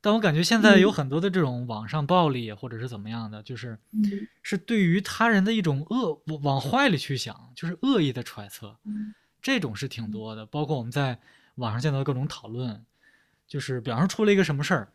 [0.00, 0.92] 但我感觉现在有嗯。
[0.92, 4.28] 很多的这种网上暴力或者是怎么样的，就是嗯。
[4.42, 9.14] 是对于他人的一种恶往往坏里去想，就是恶意的揣测，嗯
[9.44, 10.46] 这种是挺嗯多的。
[10.46, 11.20] 包括我们在
[11.56, 12.84] 网上见到的各种讨论，
[13.46, 14.88] 就是比方说出了一个什么事儿，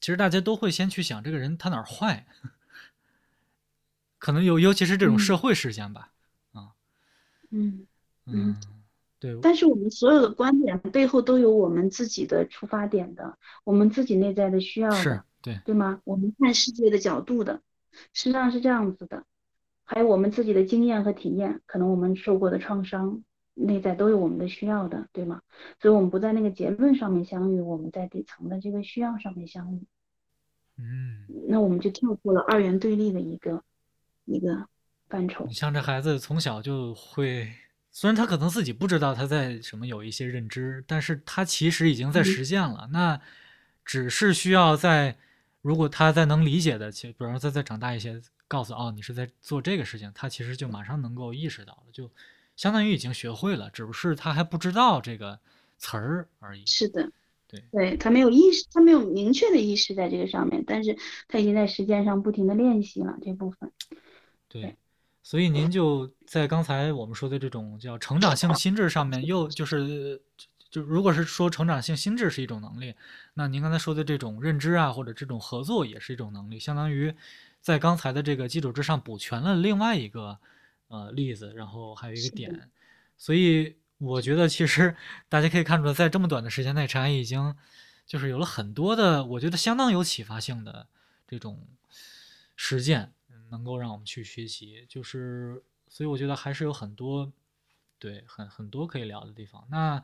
[0.00, 2.24] 其实大家都会先去想这个人他哪儿坏，
[4.18, 6.12] 可能尤尤其是这种社嗯会事件吧，
[6.52, 6.70] 啊，
[7.50, 7.86] 嗯
[8.26, 8.34] 嗯。
[8.34, 8.56] 嗯，
[9.18, 16.00] 对，但是我们所有的观点背后都有我们自己的出发点的，我们自己内在的需要是，对，对吗？
[16.04, 17.60] 我们看世界的角度的，
[18.12, 19.24] 实际上是这样子的。
[19.84, 23.24] 还有我们自己的经验和体验，可能我们受过的创伤，
[23.60, 25.42] 内在都有我们的需要的，对吗？
[25.80, 29.82] 所以我们不在那个结论上面相遇，我们在底层的这个需要上面相遇，
[30.76, 31.26] 嗯。
[31.48, 33.62] 那我们就跳出了二元对立的一个
[34.26, 34.68] 一个
[35.08, 35.44] 范畴。
[35.46, 37.50] 你像这孩子从小就会，
[37.90, 42.88] 虽然他可能自己不知道他在什么有一些认知，但是他其实已经在嗯实践了。
[42.92, 43.20] 那
[43.84, 45.16] 只是需要在
[45.62, 52.10] 如果他在能理解的，其比方说他再长大一些，告诉哦你是在做这个事情，他其实就马上能够意识到了，就
[52.58, 55.38] 相当于已经学会了，只不是他还不知道这个
[55.78, 56.66] 词儿而已。
[56.66, 57.08] 是的，
[57.46, 60.98] 对对他没有意识，他没有明确的意识在这个上面，但是
[61.28, 63.70] 他已经在实践上不停的练习了这部分。
[64.48, 64.74] 对，
[65.22, 70.20] 所以您就在刚才我们说的这种叫成长性心智上面，又就是
[70.68, 72.92] 就如果是说成长性心智是一种能力，
[73.34, 77.14] 那您刚才说的这种认知啊，或者这种合作也是一种能力，相当于
[77.60, 80.40] 在刚才的这个基础之上补全了另外一个
[80.88, 82.70] 呃例子，然后还有一个点，
[83.16, 84.96] 所以我觉得其实
[85.28, 87.54] 大家可以看出来，在这么短的时间内，陈安已经
[88.06, 90.86] 就是有了很多的，我觉得相当有启发性的
[91.26, 91.66] 这种
[92.56, 93.12] 实践，
[93.50, 94.86] 能够让我们去学习。
[94.88, 97.30] 就是，所以我觉得还是有很多，
[97.98, 99.66] 对，很很多可以聊的地方。
[99.70, 100.02] 那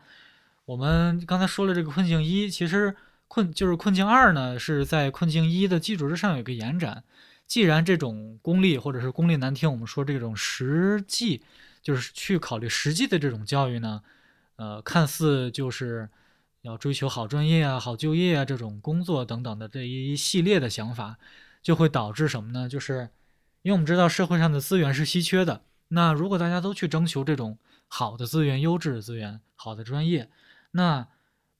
[0.66, 2.94] 我们刚才说了这个困境一，其实
[3.28, 7.04] 困就是困境二呢，是在困境一的基础之上有一个延展。
[7.46, 11.42] 既然这种功利或者是功利难听，我们说这种实际
[11.82, 14.02] 就是去考虑实际的这种教育呢，
[14.56, 16.08] 呃，看似就是
[16.62, 21.18] 要追求好专业啊、好就业啊这种工作等等的这一系列的想法，
[21.62, 22.68] 就会导致什么呢？
[22.68, 23.10] 就是
[23.62, 30.30] 因为我们知道社会上的资源是稀缺的，那如果大家都去征求这种好的资源、优质的资源、好的专业，
[30.72, 31.06] 那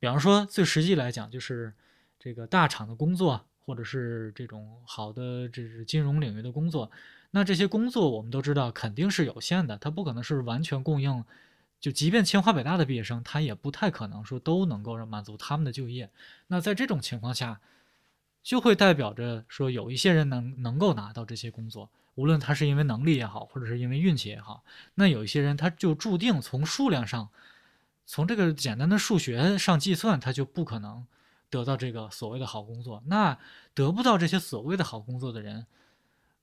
[0.01, 1.75] 比方说最实际来讲，就是
[2.19, 6.91] 这个大厂的工作，或者是这种好的这是金融领域的工作，
[7.31, 11.25] 那这些工作我们都知道肯定是有限的，它不可能是完全供应。
[11.81, 16.09] 就即便清华北大的毕业生，他也不太可能说都能够满足他们的就业。
[16.47, 17.61] 那在这种情况下，
[18.43, 24.65] 就会代表着说有一些人能能够拿到这些工作，无论他是因为能力也好，或者是因为运气也好。
[24.95, 27.29] 那有一些人他就注定从数量上，
[28.07, 31.07] 从这个简单的数学上计算，他就不可能
[31.55, 33.01] 得到这个所谓的好工作。
[33.07, 33.39] 那
[33.75, 35.65] 得不到这些所谓的好工作的人，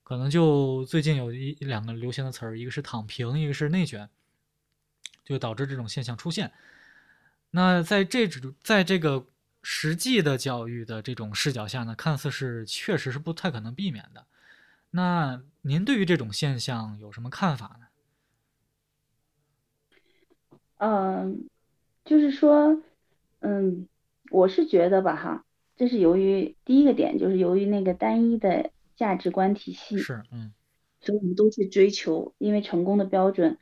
[0.03, 4.09] 可能就最近有一两个流行的词儿，一个是躺平，一个是内卷，
[5.25, 6.53] 就导致这种现象出现。
[7.49, 9.25] 那在这种在这个
[9.61, 14.25] 实际的教育的这种视角下呢，看似是确实是不太可能避免的。
[14.91, 17.87] 那您对于这种现象有什么看法呢？
[20.77, 21.47] 嗯，
[22.05, 22.75] 就是说，
[23.41, 23.87] 嗯，
[24.31, 30.53] 我是觉得吧，哈，这是由于第一个点，就是由于那个单一的价值观体系，是，嗯，
[31.01, 33.59] 所以我们都去追求，因为成功的标准，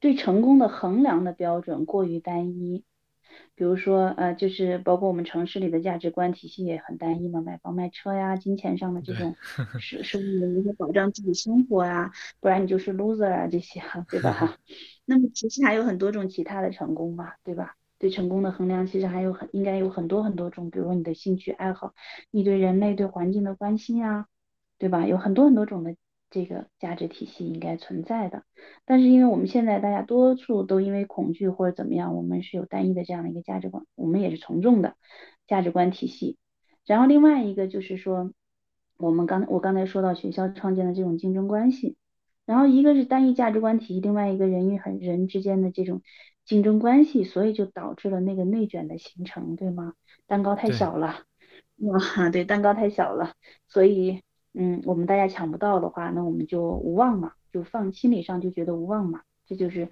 [0.00, 2.84] 对成功的衡量的标准过于单一。
[3.54, 9.36] 比如说，呃，就是包括我们城市里的价值观体系也很单一嘛，买房买车呀，金钱上的这对种
[9.78, 14.58] 是是为了如何保障自己生活呀，不然你就是 loser 啊这些哈，对吧哈？
[15.04, 17.76] 那么其实还有很多种其他的成功嘛，对吧？
[17.98, 21.94] 对成功的衡量其实还有很应该有很多很多种，比如说你的兴趣爱好，
[22.30, 24.26] 你对人类对环境的关心啊，
[24.78, 25.06] 对吧？
[25.06, 25.96] 有很多很多种的
[26.30, 28.44] 这个价值体系应该存在的。
[28.84, 34.94] 但是因为我们现在大家多数都因为恐惧或者怎么样，我们是有单一的这样的一个价值观，我们也是从众的
[35.46, 36.36] 价值观体系。
[36.86, 38.32] 然后另外一个就是说，
[38.96, 41.96] 我们刚我刚才说到学校创建的这种竞争关系，
[42.46, 46.02] 然后一个是单一价值观体系，另外一个人与很人之间的这种
[46.48, 49.92] 竞争关系，所以就导致了那个内卷的形成，对吗？
[50.26, 51.24] 蛋糕太小了，
[51.76, 53.34] 哇，对，蛋糕太小了，
[53.68, 54.22] 所以
[54.54, 59.90] 嗯，我们大家抢不到的话，那我们就无望嘛，就放心理上就觉得无望嘛，这就是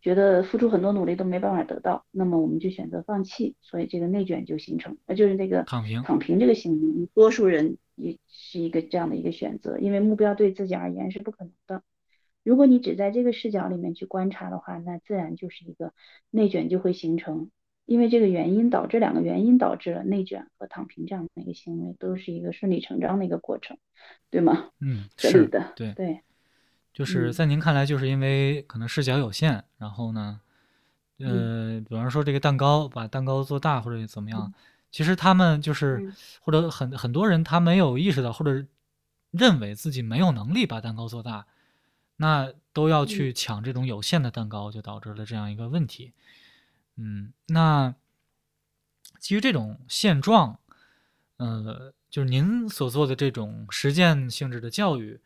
[0.00, 6.02] 觉得付出很多努力都没办法得到，那么我们就选择放弃，所以这个内卷就形成，呃，就是那个躺平。
[6.02, 11.82] 躺平这个行为，多数人也是一个这样的一个选择，因为目标对自己而言是不可能的。
[12.48, 15.92] 如果你只在这个视角里面去观察的话，那自然就是一个
[16.30, 17.50] 内卷就会形成，
[17.84, 23.76] 因为这个原因导致两个原因导致了内卷和躺平这样的一个行为，都是一个顺理成章的一个过程，
[24.30, 24.70] 对吗？
[24.80, 26.20] 嗯， 是合理的，对，对，
[26.94, 27.32] 就是嗯。
[27.34, 30.40] 在您看来，就是因为可能视角有限，然后呢，
[31.18, 34.50] 呃，比方说这个蛋糕，把蛋糕做大或者怎么样，
[34.90, 38.66] 其实他们就是嗯或者很很多人他没有意识到，或者
[39.32, 41.46] 认为自己没有能力把蛋糕做大，
[42.18, 46.12] 那都要去抢这种有限的蛋糕，就导致了这样一个问题。
[46.96, 47.94] 嗯，那
[49.18, 50.60] 基于这种现状，
[51.38, 55.20] 呃，就是您所做的这种实践性质的教育，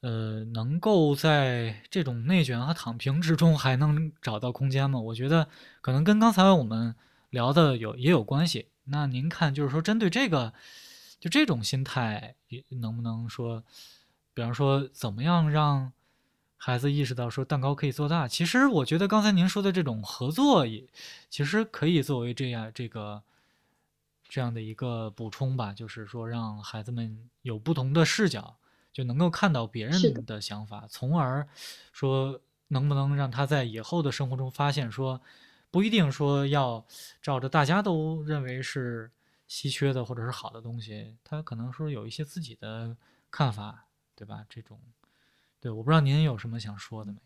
[0.00, 5.00] 呃，能够在这种内卷和躺平之中还能找到空间吗？
[5.00, 5.48] 我觉得
[5.80, 6.94] 可能跟刚才我们
[7.30, 8.68] 聊的有也有关系。
[8.84, 10.52] 那您看，就是说针对这个，
[11.18, 12.34] 就这种心态，
[12.80, 13.64] 能不能说，
[14.34, 15.92] 比方说怎么样让
[16.56, 18.26] 孩子意识到说蛋糕可以做大？
[18.26, 20.84] 其实我觉得刚才您说的这种合作也，
[21.30, 23.22] 其实可以作为这样这个
[24.28, 28.56] 这样的一个补充吧，就是说让孩子们有不同的视角，
[28.92, 31.46] 就能够看到别人的想法，从而
[31.92, 35.20] 说能不能让他在以后的生活中发现说，
[35.70, 36.84] 不一定说要
[37.20, 39.10] 照着大家都认为是
[39.46, 42.96] 稀缺的或者是好的东西，他可能说有一些自己的
[43.30, 43.84] 看法，
[44.16, 44.44] 对吧？
[44.48, 44.78] 这种，
[45.60, 47.18] 对，我不知道您有什么想说的没？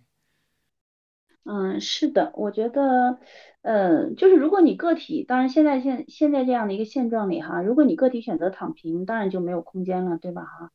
[1.44, 3.18] 嗯，是的，我觉得，
[3.62, 10.70] 呃，就是如果你个体，当然现在现现在这样的一个现状里哈，如果你个体选择躺平，当然就没有空间了，对吧哈？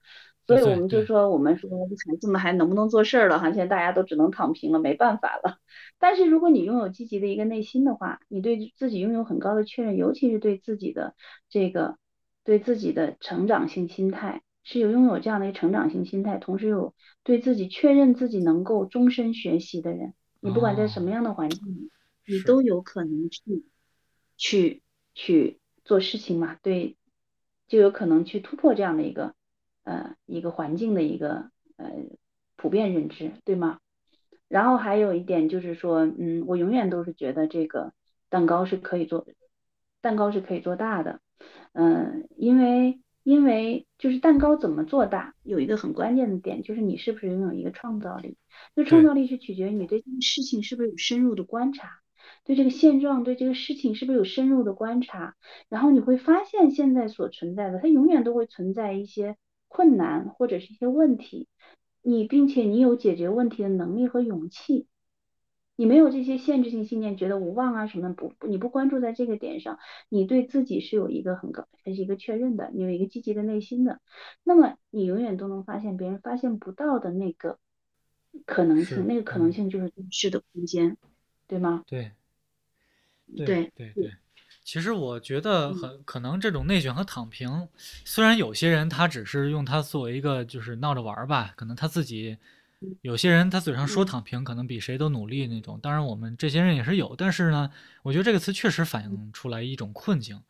[0.47, 3.45] 所以我们就说，我们说孩子们还能不能做事儿了哈？
[3.51, 5.57] 现在大家都只能躺平了，没办法了。
[5.99, 11.15] 但是如果你拥有积极的一个内心的话，你对自己拥有很高的确认，尤其是对自己的
[11.49, 11.97] 这个
[12.43, 16.93] 对自己的成长性心态，是有拥有这样的一个成长性心态，同时有
[17.23, 20.13] 对自己确认自己能够终身学习的人。
[20.39, 21.89] 你不管在什么哦，样的环境里，
[22.25, 23.63] 你，都有可能去
[24.37, 24.81] 去
[25.13, 26.97] 去做事情嘛，对，
[27.67, 29.35] 就有可能去突破这样的一个
[29.83, 31.91] 呃一个环境的一个呃
[32.55, 33.79] 普遍认知，对吗？
[34.49, 37.93] 然后还有一点就是说，嗯，我永远都是觉得这个
[38.29, 39.25] 蛋糕是可以做，
[40.01, 41.21] 蛋糕是可以做大的，
[41.71, 48.37] 嗯，因为因为就是蛋糕怎么做大，有一个很关键的点，就是你是不是拥有一个创造力。
[48.75, 51.89] 那创，造力是取决于你对这个事情是不是有深入的观察，
[52.43, 55.35] 对这个现状，对这个事情是不是有深入的观察，
[55.69, 59.37] 然后你会发现现在所存在的，它永远都会存在一些
[59.69, 61.47] 困难或者是一些问题，
[62.01, 64.87] 你并且你有解决问题的能力和勇气。
[65.75, 73.99] 你没有这些限制性信念，觉得无望啊什么不，你不关注在这个点上，你对自己是有一个很高，还是一个确认的，你有一个积极的内心的，
[74.43, 77.57] 那么你永远都能发现别人发现不到的那个
[78.45, 80.97] 可能性，那个可能嗯，性就是对视的空间，
[81.47, 81.83] 对吗？
[81.87, 82.11] 对。
[83.35, 84.11] 对对，对对，
[84.63, 87.67] 其实我觉得嗯很可能这种内卷和躺平，
[88.05, 92.37] 虽然有些人他只是用它作为一个就是闹着玩儿吧，可能他自己嗯
[93.01, 95.79] 有些人他嘴上说嗯躺平，可能比谁都努力那种。
[95.81, 97.71] 当然我们这些人也是有，但是呢，
[98.01, 100.41] 我觉得这个词确实反映出来一种困境，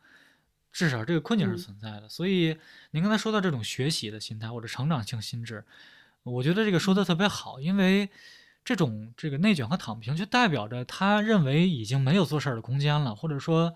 [0.72, 2.08] 至少这个困境是嗯存在的。
[2.08, 2.56] 所以
[2.90, 5.64] 您刚才说到这种学习的心态或者成长性心智，
[6.22, 8.08] 我觉得这个说的嗯特别好，因为
[8.64, 13.74] 这种这个内卷和躺平，就代表着他认为已经没有做事儿的空间了，或者说，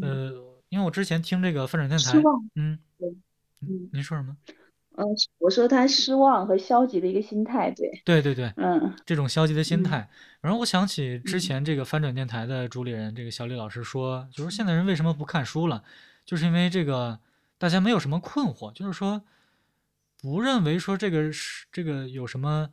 [0.00, 2.22] 嗯，呃，因为我之前听这个翻转电台，
[2.54, 2.78] 嗯
[3.92, 4.36] 您说什么？
[4.96, 5.04] 呃，
[5.38, 8.94] 我说他失望和消极的一个心态，对，对对对，嗯。
[9.04, 9.82] 这种消极的心嗯。
[9.82, 10.08] 态，
[10.40, 11.40] 然后我想起之嗯。
[11.40, 15.84] 前这个翻转电台的主理人这个小李老师说，就是现在人为什么不看书了，
[16.24, 17.18] 就是因为这个
[17.58, 19.22] 大家没有什么困惑，就是说
[20.18, 22.70] 不认为说这个是这个有什么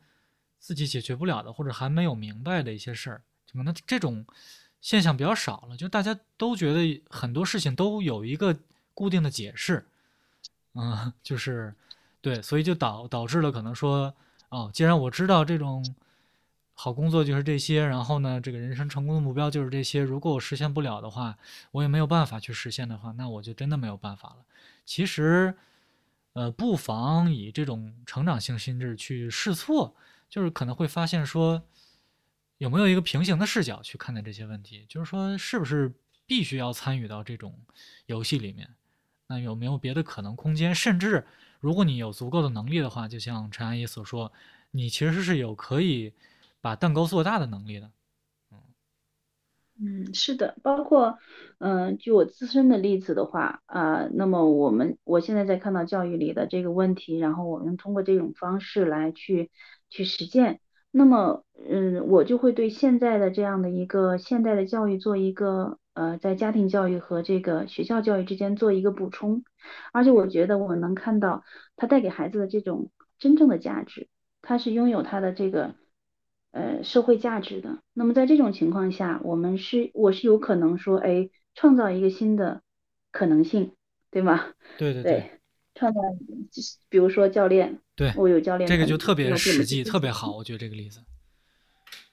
[0.60, 3.22] 自己解决不了的，或者还没有明白的一些事儿，
[3.52, 4.26] 可能这种
[4.80, 8.58] 现象比较少了，就大家都觉得很多事情都有一个
[8.94, 9.86] 固定的解释，
[10.74, 11.74] 嗯，就是
[12.24, 14.16] 对，所以就导导致了可能说，
[14.48, 15.84] 哦，既然我知道这种
[16.74, 21.38] 好工作就是这些，然后呢，这个人生成功的目标就是这些，如果我实现不了的话，
[21.72, 24.38] 我也没有办法去实现的话，那我就真的没有办法了。
[24.86, 25.54] 其实，
[26.32, 29.94] 呃，不妨以这种成长性心智去试错，
[30.30, 31.62] 就是可能会发现说，
[32.58, 35.92] 有没有一个平行的视角去看待这些问题，就是说，是不是
[36.26, 37.54] 必须要参与到这种
[38.06, 38.70] 游戏里面？
[39.28, 40.74] 那有没有别的可能空间？
[40.74, 41.26] 甚至，
[41.64, 44.34] 如果你有足够的能力的话，就像陈阿姨所说，
[44.72, 46.12] 你其实是有可以
[46.60, 47.90] 把蛋糕做大的能力的。
[49.80, 51.18] 嗯，是的，包括，
[51.60, 59.50] 嗯、据我自身的例子的话，啊、那么我们我现在在看到教育里的这个问题，然后我们通过这种方式来去
[59.90, 60.60] 去实践，
[60.92, 69.44] 那么，嗯，我就会对现在的这样的一个现代的教育做一个，呃，在家庭教育和这个学校教育之间做一个补充，
[69.92, 71.44] 而且我觉得我能看到
[71.76, 74.08] 它带给孩子的这种真正的价值，
[74.42, 75.76] 它是拥有它的这个。
[76.56, 77.80] 呃社会价值的。
[77.94, 82.62] 那么在这种情况下，我们是我是有可能说，哎，创造一个新的
[83.12, 83.72] 可能性，
[84.12, 84.54] 对吗？
[84.78, 85.32] 对对对对，
[85.74, 86.00] 创造
[86.90, 91.00] 比如说教练，对，我有教练这个，就特别实际，特别好，我觉得这个例子。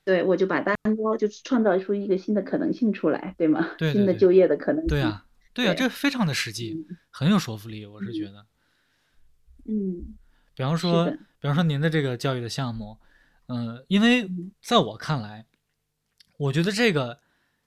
[0.05, 3.61] 对，我就把蛋糕就创造出一个新的可能性出来，对吗？
[3.79, 8.47] 对对对新的就业的可能性，对呀，对呀，这，非常的实际，嗯很有说服力，我是觉嗯得。
[9.67, 10.17] 嗯，
[10.55, 12.97] 比方说，比方说您的这个教育的项目，
[13.47, 15.45] 嗯、因为嗯在我看来，
[16.39, 17.19] 我觉得这个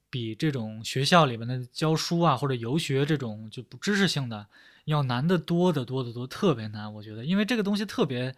[0.09, 4.47] 比这种学校里面的教书啊或者游学这种就不知识性的
[4.86, 6.91] 要难得多得多得多，特别难。
[6.95, 8.36] 我觉得，因为这个东西特别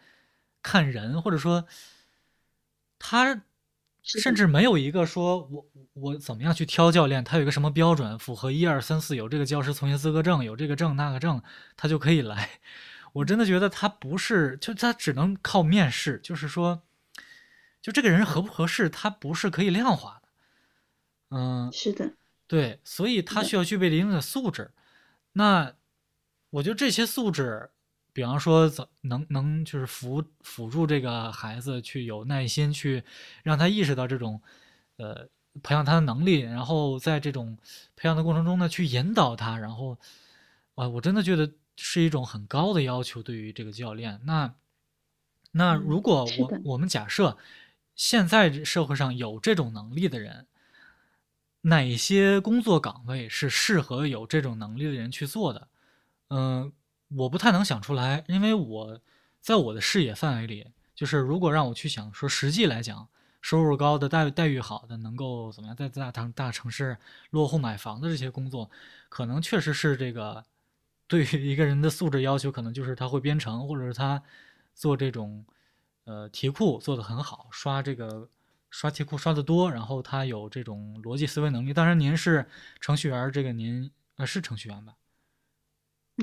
[0.62, 1.66] 看人，或者说
[3.00, 3.42] 他
[4.06, 11.42] 甚至没有一个说我我怎么样去挑教练，他有一个什么标准，符合一二三四，有这个教师从业资格证，有这个证那个证，
[11.76, 12.62] 他就可以来。
[13.14, 16.84] 我真的觉得他不是，就他只能靠面试，就是说，
[17.82, 21.38] 就这个人合不合适，他不是可以量化的。
[21.38, 22.14] 嗯，是的，
[22.46, 24.72] 对，所以他需要具备一定的素质。
[25.34, 25.74] 那
[26.52, 27.72] 我觉得这些素质，
[28.16, 33.04] 比方说怎能能就是辅辅助这个孩子去有耐心，去
[33.44, 34.42] 让他意识到这种
[34.98, 35.28] 呃
[35.62, 37.58] 培养他的能力，然后在这种
[37.96, 40.00] 培养的过程中呢，去引导他，然后
[40.76, 41.52] 啊，我真的觉得。
[41.78, 44.22] 是一种很高的要求，对于这个教练。
[44.24, 44.56] 那
[45.52, 47.38] 那如果我我们假设
[47.98, 50.48] 现在社会上有这种能力的人，
[51.64, 55.68] 哪些工作岗位是适合有这种能力的人去做的？
[56.30, 56.72] 嗯，
[57.10, 59.02] 我不太能想出来，因为我
[59.42, 63.08] 在我的视野范围里，就是如果让我去想说，实际来讲，
[63.42, 66.98] 收入高的、待遇待遇好的、能够怎么样在大城大城市
[67.30, 68.70] 落户买房的这些工作，
[69.10, 70.44] 可能确实是这个。
[71.08, 74.20] 对于一个人的素质要求，可能就是他会编程，或者是他
[74.74, 75.46] 做这种
[76.06, 78.28] 呃题库做的很好，刷这个
[78.72, 81.72] 刷题库刷的多，然后他有这种逻辑思维能力。
[81.72, 82.50] 当然，您是
[82.82, 84.96] 程序员，这个您呃是程序员吧？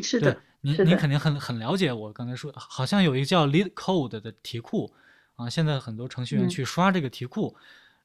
[0.03, 1.93] 是的，您您肯定很很了解。
[1.93, 4.93] 我刚才说，好像有一个叫 Lead Code 的题库
[5.37, 7.55] 啊，现在很多程序员去刷这个题库，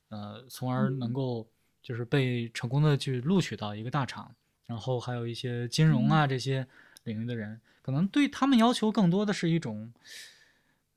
[0.10, 1.48] 呃，从而能够
[1.82, 4.36] 就是被成功的去录取到一个大厂。
[4.66, 6.68] 然后还有一些金融啊这些
[7.06, 9.94] 领域的人，可能对他们要求更多的是一种，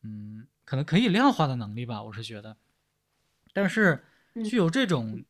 [0.02, 2.56] 嗯，可能可以量化的能力吧，我是觉得。
[3.52, 4.02] 但是
[4.44, 5.22] 具有这种，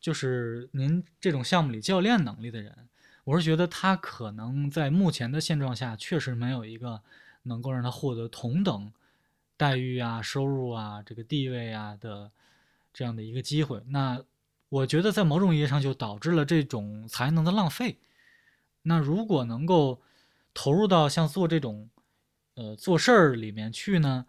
[0.00, 2.88] 就是您这种项目里教练能力的人，
[3.28, 7.02] 我是觉得他可能在目前的现状下，确实没有一个
[7.42, 8.92] 能够让他获得同等
[9.56, 12.30] 待遇啊、收入啊、这个地位啊的
[12.92, 13.82] 这样的一个机会。
[13.88, 14.22] 那。
[14.70, 17.96] 我觉得在某种意义上就导致了这种才能的浪费。
[18.82, 20.02] 那如果能够
[20.52, 21.88] 投入到像做这种，
[22.52, 24.26] 呃，做事儿里面去呢，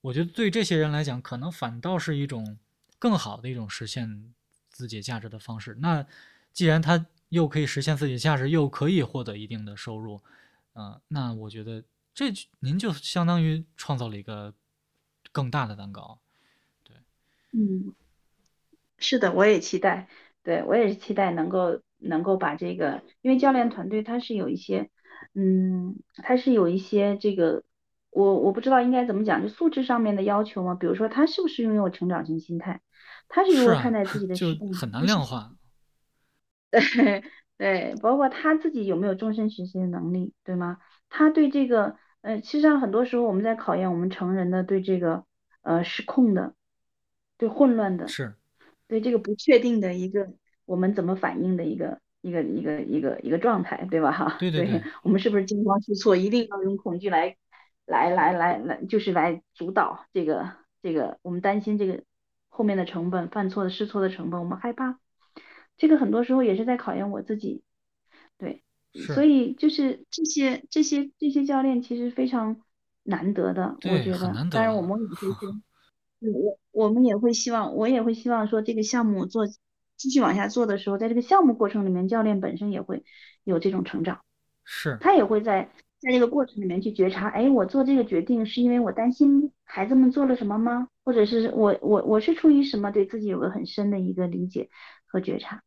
[0.00, 2.58] 我觉得对这些人来讲，可能反倒是一种
[2.98, 4.34] 更好的一种实现
[4.68, 5.76] 自己价值的方式。
[5.78, 6.04] 那
[6.52, 10.20] 既然他又可以实现自己的价值，又可以获得一定的收入，
[10.74, 11.82] 嗯，那我觉得
[12.14, 12.26] 这
[12.60, 14.54] 您就相当于创造了一个
[15.32, 16.18] 更大的蛋糕。
[16.84, 16.96] 对，
[17.52, 17.94] 嗯。
[19.00, 20.08] 是的，我也期待，
[20.42, 24.90] 对我也是期待能够能够把这个，因为教练团队他是有一些，
[25.34, 27.62] 嗯，他是有一些这个，
[28.10, 32.80] 我我不知道应该怎么讲，就素质上面的要求嘛，比如说他是不是拥有成长型心态，
[33.28, 35.54] 他是如何看待自己的，就很难量化。
[36.70, 37.22] 对
[37.56, 40.78] 对，包括他自己有没有终身学习的能力，对吗？
[41.08, 45.24] 他对这个，呃，其实上很多时候我们在考验我们成人的对这个，
[45.62, 46.54] 呃，失控的，
[47.36, 48.06] 对混乱的。
[48.08, 48.34] 是。
[48.86, 50.32] 对这个不确定的一个，
[50.64, 54.12] 我们怎么反应的一个一个一个一个一个状态，对吧？
[54.12, 56.16] 哈，对对对，我们是不是惊慌失措？
[56.16, 57.36] 一定要用恐惧来
[57.84, 62.02] 来来来来，就是来主导这个这个，我们担心这个
[62.48, 64.98] 后面的成本，犯错的试错的成本，我们害怕。
[65.78, 67.62] 这个很多时候也是在考验我自己，
[68.36, 68.62] 对，
[68.92, 72.60] 所以就是这些这些这些教练其实非常
[73.04, 75.54] 难得的，我觉得，当然我们也会说。
[76.20, 79.46] 我我们也会希望，我也会希望说这个项目做
[79.96, 83.04] 继续往下做的时候，在这个项目过程里面，教练本身也会
[83.44, 84.20] 有这种成长，
[84.64, 85.70] 是，他也会在
[86.00, 90.88] 在这个过程里面去觉察，哎，我做这个决定是因为我担心孩子们做了什么吗？
[91.04, 94.70] 或者是我我我是出于什么对自己有个很深的一个理解
[95.06, 95.62] 和觉察，对，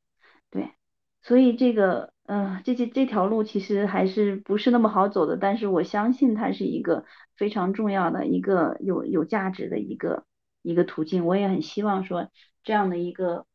[1.21, 10.25] 所以这个呃这这这条路其实还是不是那么好走的，但是我相信它是一个非常重要的一个有有价值的一个。
[10.63, 12.29] 一个途径，我也很希望说
[12.63, 13.47] 这样的一个，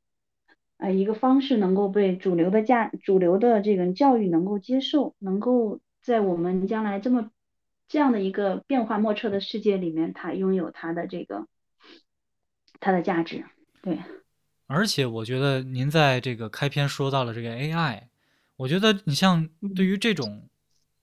[0.76, 7.30] 呃，一个方式能够被主流的价、主流的这个教育能够接受，能够在我们将来这么
[7.86, 11.46] 这样的一个变化莫测的世界里面，它拥有它的这个
[12.80, 13.44] 它的价值。
[13.82, 14.00] 对，
[14.66, 18.04] 而且我觉得您在这个开篇说到了这个 AI，
[18.56, 20.48] 我觉得你像对于这种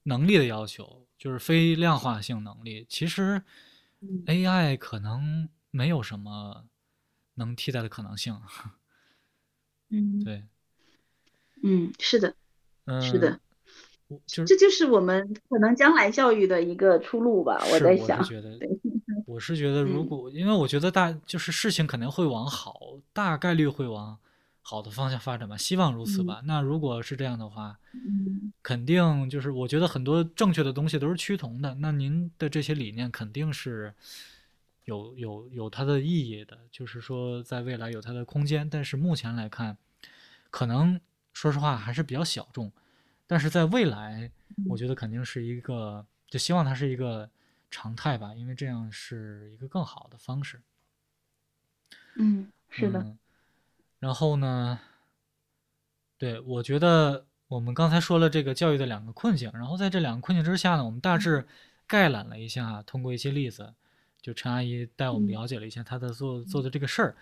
[0.03, 3.41] 能力的要求，就是非量化性能力，其实
[4.25, 5.49] AI 可能。
[5.75, 6.65] 没有什么
[7.33, 8.39] 能替代的可能性。
[9.89, 10.43] 嗯，对，
[11.63, 12.35] 嗯，是的，
[13.01, 13.39] 是的，
[14.27, 17.59] 就这就是我们可能将来教育的一个出路吧。
[17.71, 18.23] 我在想，我
[19.39, 22.79] 是觉得，如果因为我觉得大就是事情肯定会往好，
[23.11, 24.17] 大概率会往
[24.61, 26.41] 好的方向发展吧，希望如此吧。
[26.45, 27.77] 那如果是这样的话，
[28.61, 31.75] 肯定就是我觉得很多正确的东西都是趋同的。
[31.75, 33.93] 那您的这些理念肯定是。
[34.85, 38.69] 有有有它的意义的，就是说在未来有它的空间。
[38.69, 39.77] 但是目前来看，
[40.49, 40.99] 可能
[41.31, 42.69] 说实话还是比较小众。
[43.25, 44.29] 但是在未来，
[44.67, 47.29] 我觉得肯定是一个，就希望它是一个
[47.73, 50.61] 常态吧，因为这样是一个更好的方式。
[52.15, 52.99] 嗯，是的。
[52.99, 53.17] 嗯
[53.99, 54.77] 然后呢，
[56.17, 61.47] 对，我觉得我们刚才说了这个教育的两个困境，然后在这两个困境之下呢，我们大致
[61.87, 63.73] 概览了一下，通过一些例子，
[64.21, 67.15] 就陈阿姨带我们嗯了解了一下她的做做的这个事儿。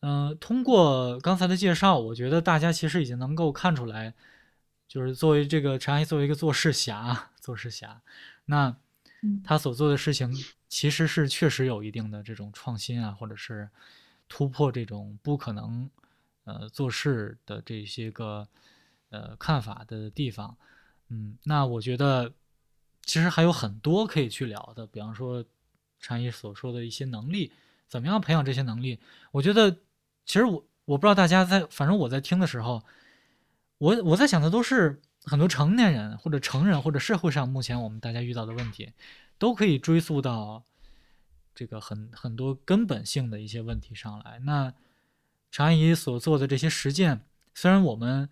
[0.00, 4.12] 嗯、通过刚才的介绍，我觉得大家其实已经能够看出来，
[4.86, 8.02] 就是作为这个陈阿姨作为一个做事侠，做事侠，
[8.44, 8.76] 那
[9.44, 10.32] 他所做的事情
[10.68, 13.68] 其实是确实有一定的这种创新啊，或者是
[14.28, 15.88] 突破这种不可能
[16.44, 18.48] 呃做事的这些个
[19.10, 20.56] 呃看法的地方。
[21.08, 22.32] 嗯，那我觉得
[23.04, 25.44] 其实还有很多可以去聊的，比方说
[26.00, 27.52] 禅意所说的一些能力，
[27.86, 28.98] 怎么样培养这些能力？
[29.30, 29.70] 我觉得
[30.24, 32.82] 其实我我不知道大家在，反正我在听的时候，
[33.78, 38.92] 我我在想的都是很多成年人或者成人或者社会上目前我们大家遇到的问题，
[39.38, 40.64] 都可以追溯到
[41.54, 44.40] 这个很很多根本性的一些问题上来。
[44.40, 44.72] 那
[45.50, 47.20] 常阿姨所做的这些实践，
[47.54, 48.28] 虽然我们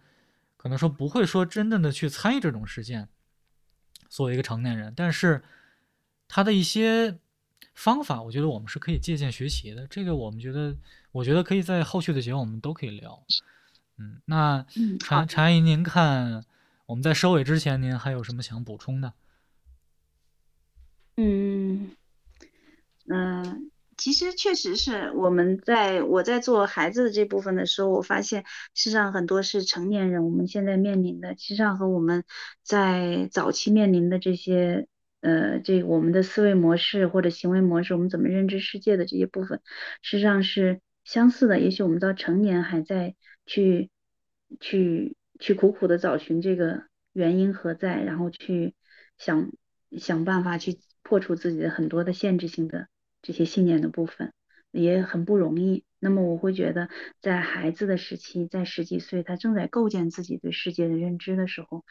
[0.56, 3.08] 可能说不会说真正的去参与这种实践，
[4.08, 5.42] 作为一个成年人，但是
[6.28, 7.18] 他的一些
[7.74, 9.86] 方法，我觉得我们是可以借鉴学习的。
[9.86, 10.74] 这个我们觉得，
[11.12, 13.22] 我觉得可以在后续的节目我们都可以聊。
[13.98, 14.66] 嗯，那
[14.98, 16.44] 常常阿姨，您看
[16.90, 19.14] 我们在收尾之前，您还有什么想补充的？
[21.16, 21.92] 嗯，
[23.08, 28.42] 嗯、其实确实是我们在我在做孩子的这部分的时候，我发现
[28.74, 32.24] 事实上很多是成年人我们现在面临的，其实上和我们
[32.64, 34.88] 在早期面临的这些
[35.20, 39.62] 呃，这我们的思维模式或者行为模式，我们怎么认知世界的这些部分，
[40.02, 41.60] 实际上是相似的。
[41.60, 43.14] 也许我们到成年还在
[43.46, 43.90] 去
[44.58, 48.74] 去去苦苦的找寻这个原因何在，然后去
[49.18, 49.50] 想
[49.98, 52.88] 想办法去破除自己的很多的限制性的
[53.22, 54.32] 这些信念的部分，
[54.70, 55.84] 也很不容易。
[55.98, 56.88] 那么我会觉得，
[57.20, 61.84] 在孩子的时期，在十几岁，他正在构建自己对世界的认知的时候，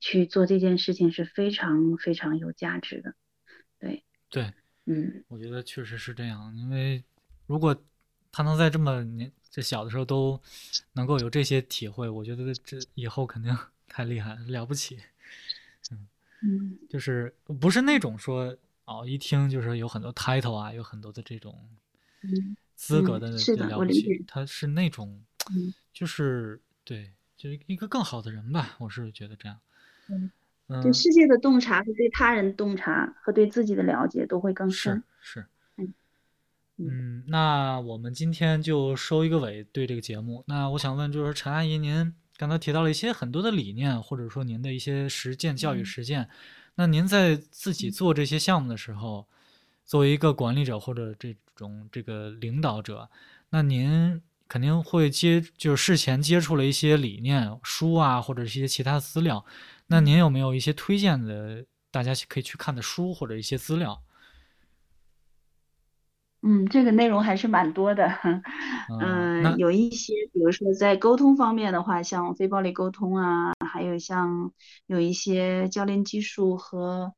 [0.00, 3.14] 去做这件事情是非常非常有价值的。
[3.78, 4.54] 对，对，
[4.86, 7.04] 嗯我觉得确实是这样，因为
[7.46, 7.76] 如果
[8.30, 10.40] 他能在这么年这小的时候都
[10.94, 13.54] 能够有这些体会，我觉得这以后肯定
[13.86, 14.98] 太厉害了，了不起。
[16.44, 21.56] 嗯就是不是那种说哦，一听就是有很多 title 啊，有很多的这种
[22.74, 25.22] 资格的了解，他是那种
[25.54, 29.56] 嗯就是对，就是一个更好的人吧，我是觉得这样。
[30.08, 30.32] 嗯，
[30.66, 35.04] 嗯，对世界的洞察和对他人洞察和对自己的了解都会更是深。
[35.20, 35.46] 是，嗯
[36.78, 40.42] 嗯嗯，那我们今天就收一个尾，对这个节目。
[40.46, 46.28] 那我想问，就是陈阿姨，您刚才提到了一些很多的理念，或者说您的一些实践、教育嗯实践。
[46.74, 49.28] 那您在自己嗯做这些项目的时候，
[49.84, 53.08] 作为一个管理者或者这种这个领导者，
[53.50, 59.44] 那您肯定会接，就是事前接触了一些理念书啊，或者是一些其他资料。
[59.88, 64.02] 那您有没有一些推荐的，大家可以去看的书或者一些资料？
[66.42, 68.18] 嗯，这个内容还是蛮多的。
[69.00, 74.52] 嗯，有一些，比如说在沟通方面的话，像非暴力沟通啊，还有像
[74.86, 77.14] 有一些教练技术和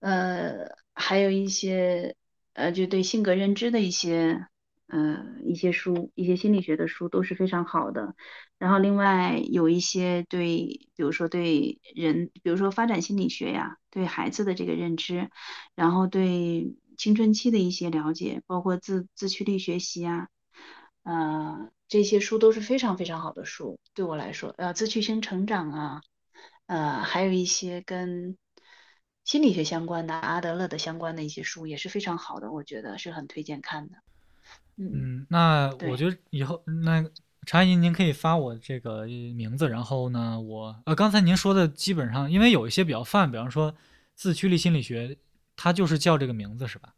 [0.00, 2.14] 呃，还有一些
[2.54, 4.46] 呃，就对性格认知的一些
[4.88, 8.14] 呃一些书，一些心理学的书都是非常好的。
[8.58, 15.30] 然后另外有一些对，比如说对人，比如说发展心理学呀，对孩子的这个认知。
[15.74, 20.28] 然后对青春期的一些了解，包括自自驱力学习啊，
[21.02, 26.02] 呃，这些书都是非常非常好的书，对我来说，呃，自驱型成长啊，
[26.66, 28.36] 呃，还有一些跟
[29.24, 33.96] 心理学相关的阿德勒的相关的一些书也是非常好的，我觉得是很推荐看的。
[34.76, 37.04] 嗯嗯，那我对觉得以后那
[37.46, 43.74] 查姨，您可以发我这个名字，然后呢，我呃，刚才您说的基本上，因为有一些比较泛，比方说
[44.14, 45.16] 自驱力心理学，
[45.56, 46.94] 它就是叫这个名字是吧？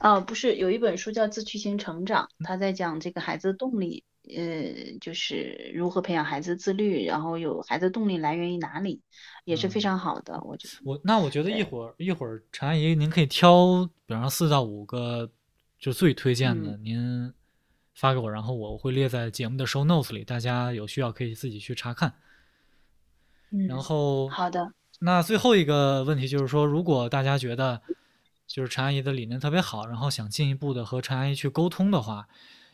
[0.00, 9.00] 呃，不是，有一本书叫《自驱型成长》，他在讲这个孩子的动力，呃，就是如何培养孩子自律，然后有孩子动力来源于哪里，
[9.44, 10.74] 也是非嗯常好的，我觉得。
[10.84, 15.30] 我那我觉得一会儿一会儿陈阿姨您可以挑，比方说四到五个
[15.78, 17.34] 就最推荐的，嗯您
[17.94, 22.12] 发给我，然后我会列在节目的 show notes 里，大家有需要可以自己去查看。
[23.68, 24.72] 然嗯，后好的，
[25.04, 27.82] 那最后一个问题就是说，如果大家觉得
[28.46, 32.28] 就是陈阿姨的理念特别好，然后想进一步的和陈阿姨去沟通的话，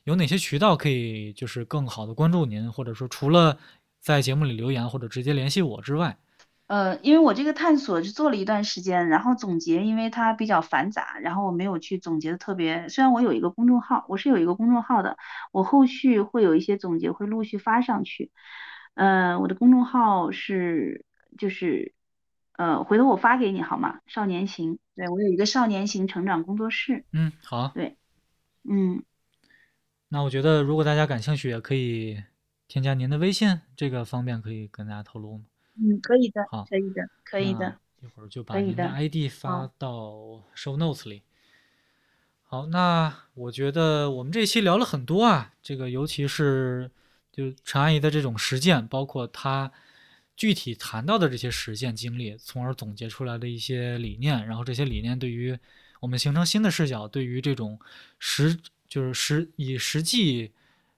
[0.05, 3.57] 有哪些渠道可以就是更好的关注您，或者说除了
[3.99, 6.19] 在节目里留言或者直接联系我之外，
[6.67, 12.91] 呃，因为我这个探索是做了一段时间，然后总结，因为它比较繁杂，然后我没有去总结的特别。
[12.91, 15.17] 虽然我有一个公众号，我是有一个公众号的，
[15.51, 18.31] 我后续会有一些总结会陆续发上去。
[18.93, 21.07] 呃，我的公众号是
[21.39, 21.95] 就是
[22.59, 24.01] 呃，回头我发给你好吗？
[24.09, 27.05] 少年行，对我有一个少年行成长工作室。
[27.13, 27.97] 嗯，好，对，
[28.69, 29.05] 嗯，
[30.09, 32.21] 那我觉得如果大家感兴趣，也可以
[32.67, 35.45] 添加您的微信，这个方便可以跟大家透露吗？
[35.77, 37.79] 嗯，可以的，好可以的，可以的。
[38.03, 41.23] 一会儿就把您的的 ID 发到 show notes 里。
[42.43, 46.91] 好，那我觉得我们这期聊了很多啊，这个尤其是
[47.31, 49.71] 就陈阿姨的这种实践，包括她
[50.39, 55.59] 具体谈到的这些实践经历，从而总结出来的一些理念，然后这些理念对于
[55.99, 57.77] 我们形成新的视角，对于这种
[58.21, 58.57] 实
[58.89, 60.53] 就是实以实际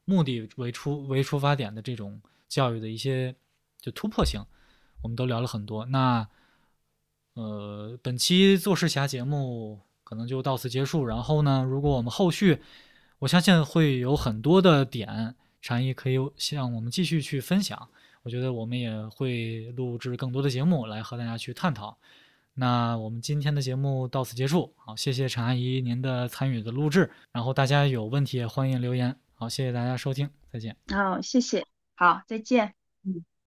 [0.05, 3.35] 目的为出为出发点的这种教育的一些
[3.81, 4.45] 就突破性，
[5.01, 5.87] 我们都聊了很多。
[5.87, 6.29] 那
[7.33, 11.07] 呃，本期做事侠节目可能就到此结束。
[11.07, 12.59] 然后呢，如果我们后续，
[13.21, 17.89] 我相信会有很多的点，禅意可以向我们继续去分享。
[18.23, 21.97] 我觉得我们也会录制更多的节目来和大家去探讨。
[22.55, 27.11] 那我们今天的节目到此结束，好，谢谢陈阿姨您的参与的录制。
[27.33, 29.17] 然后大家有问题也欢迎留言。
[29.35, 30.77] 好，谢谢大家收听，再见。
[30.89, 31.65] 好，谢谢，
[31.95, 32.75] 好，再见。
[33.05, 33.25] 嗯。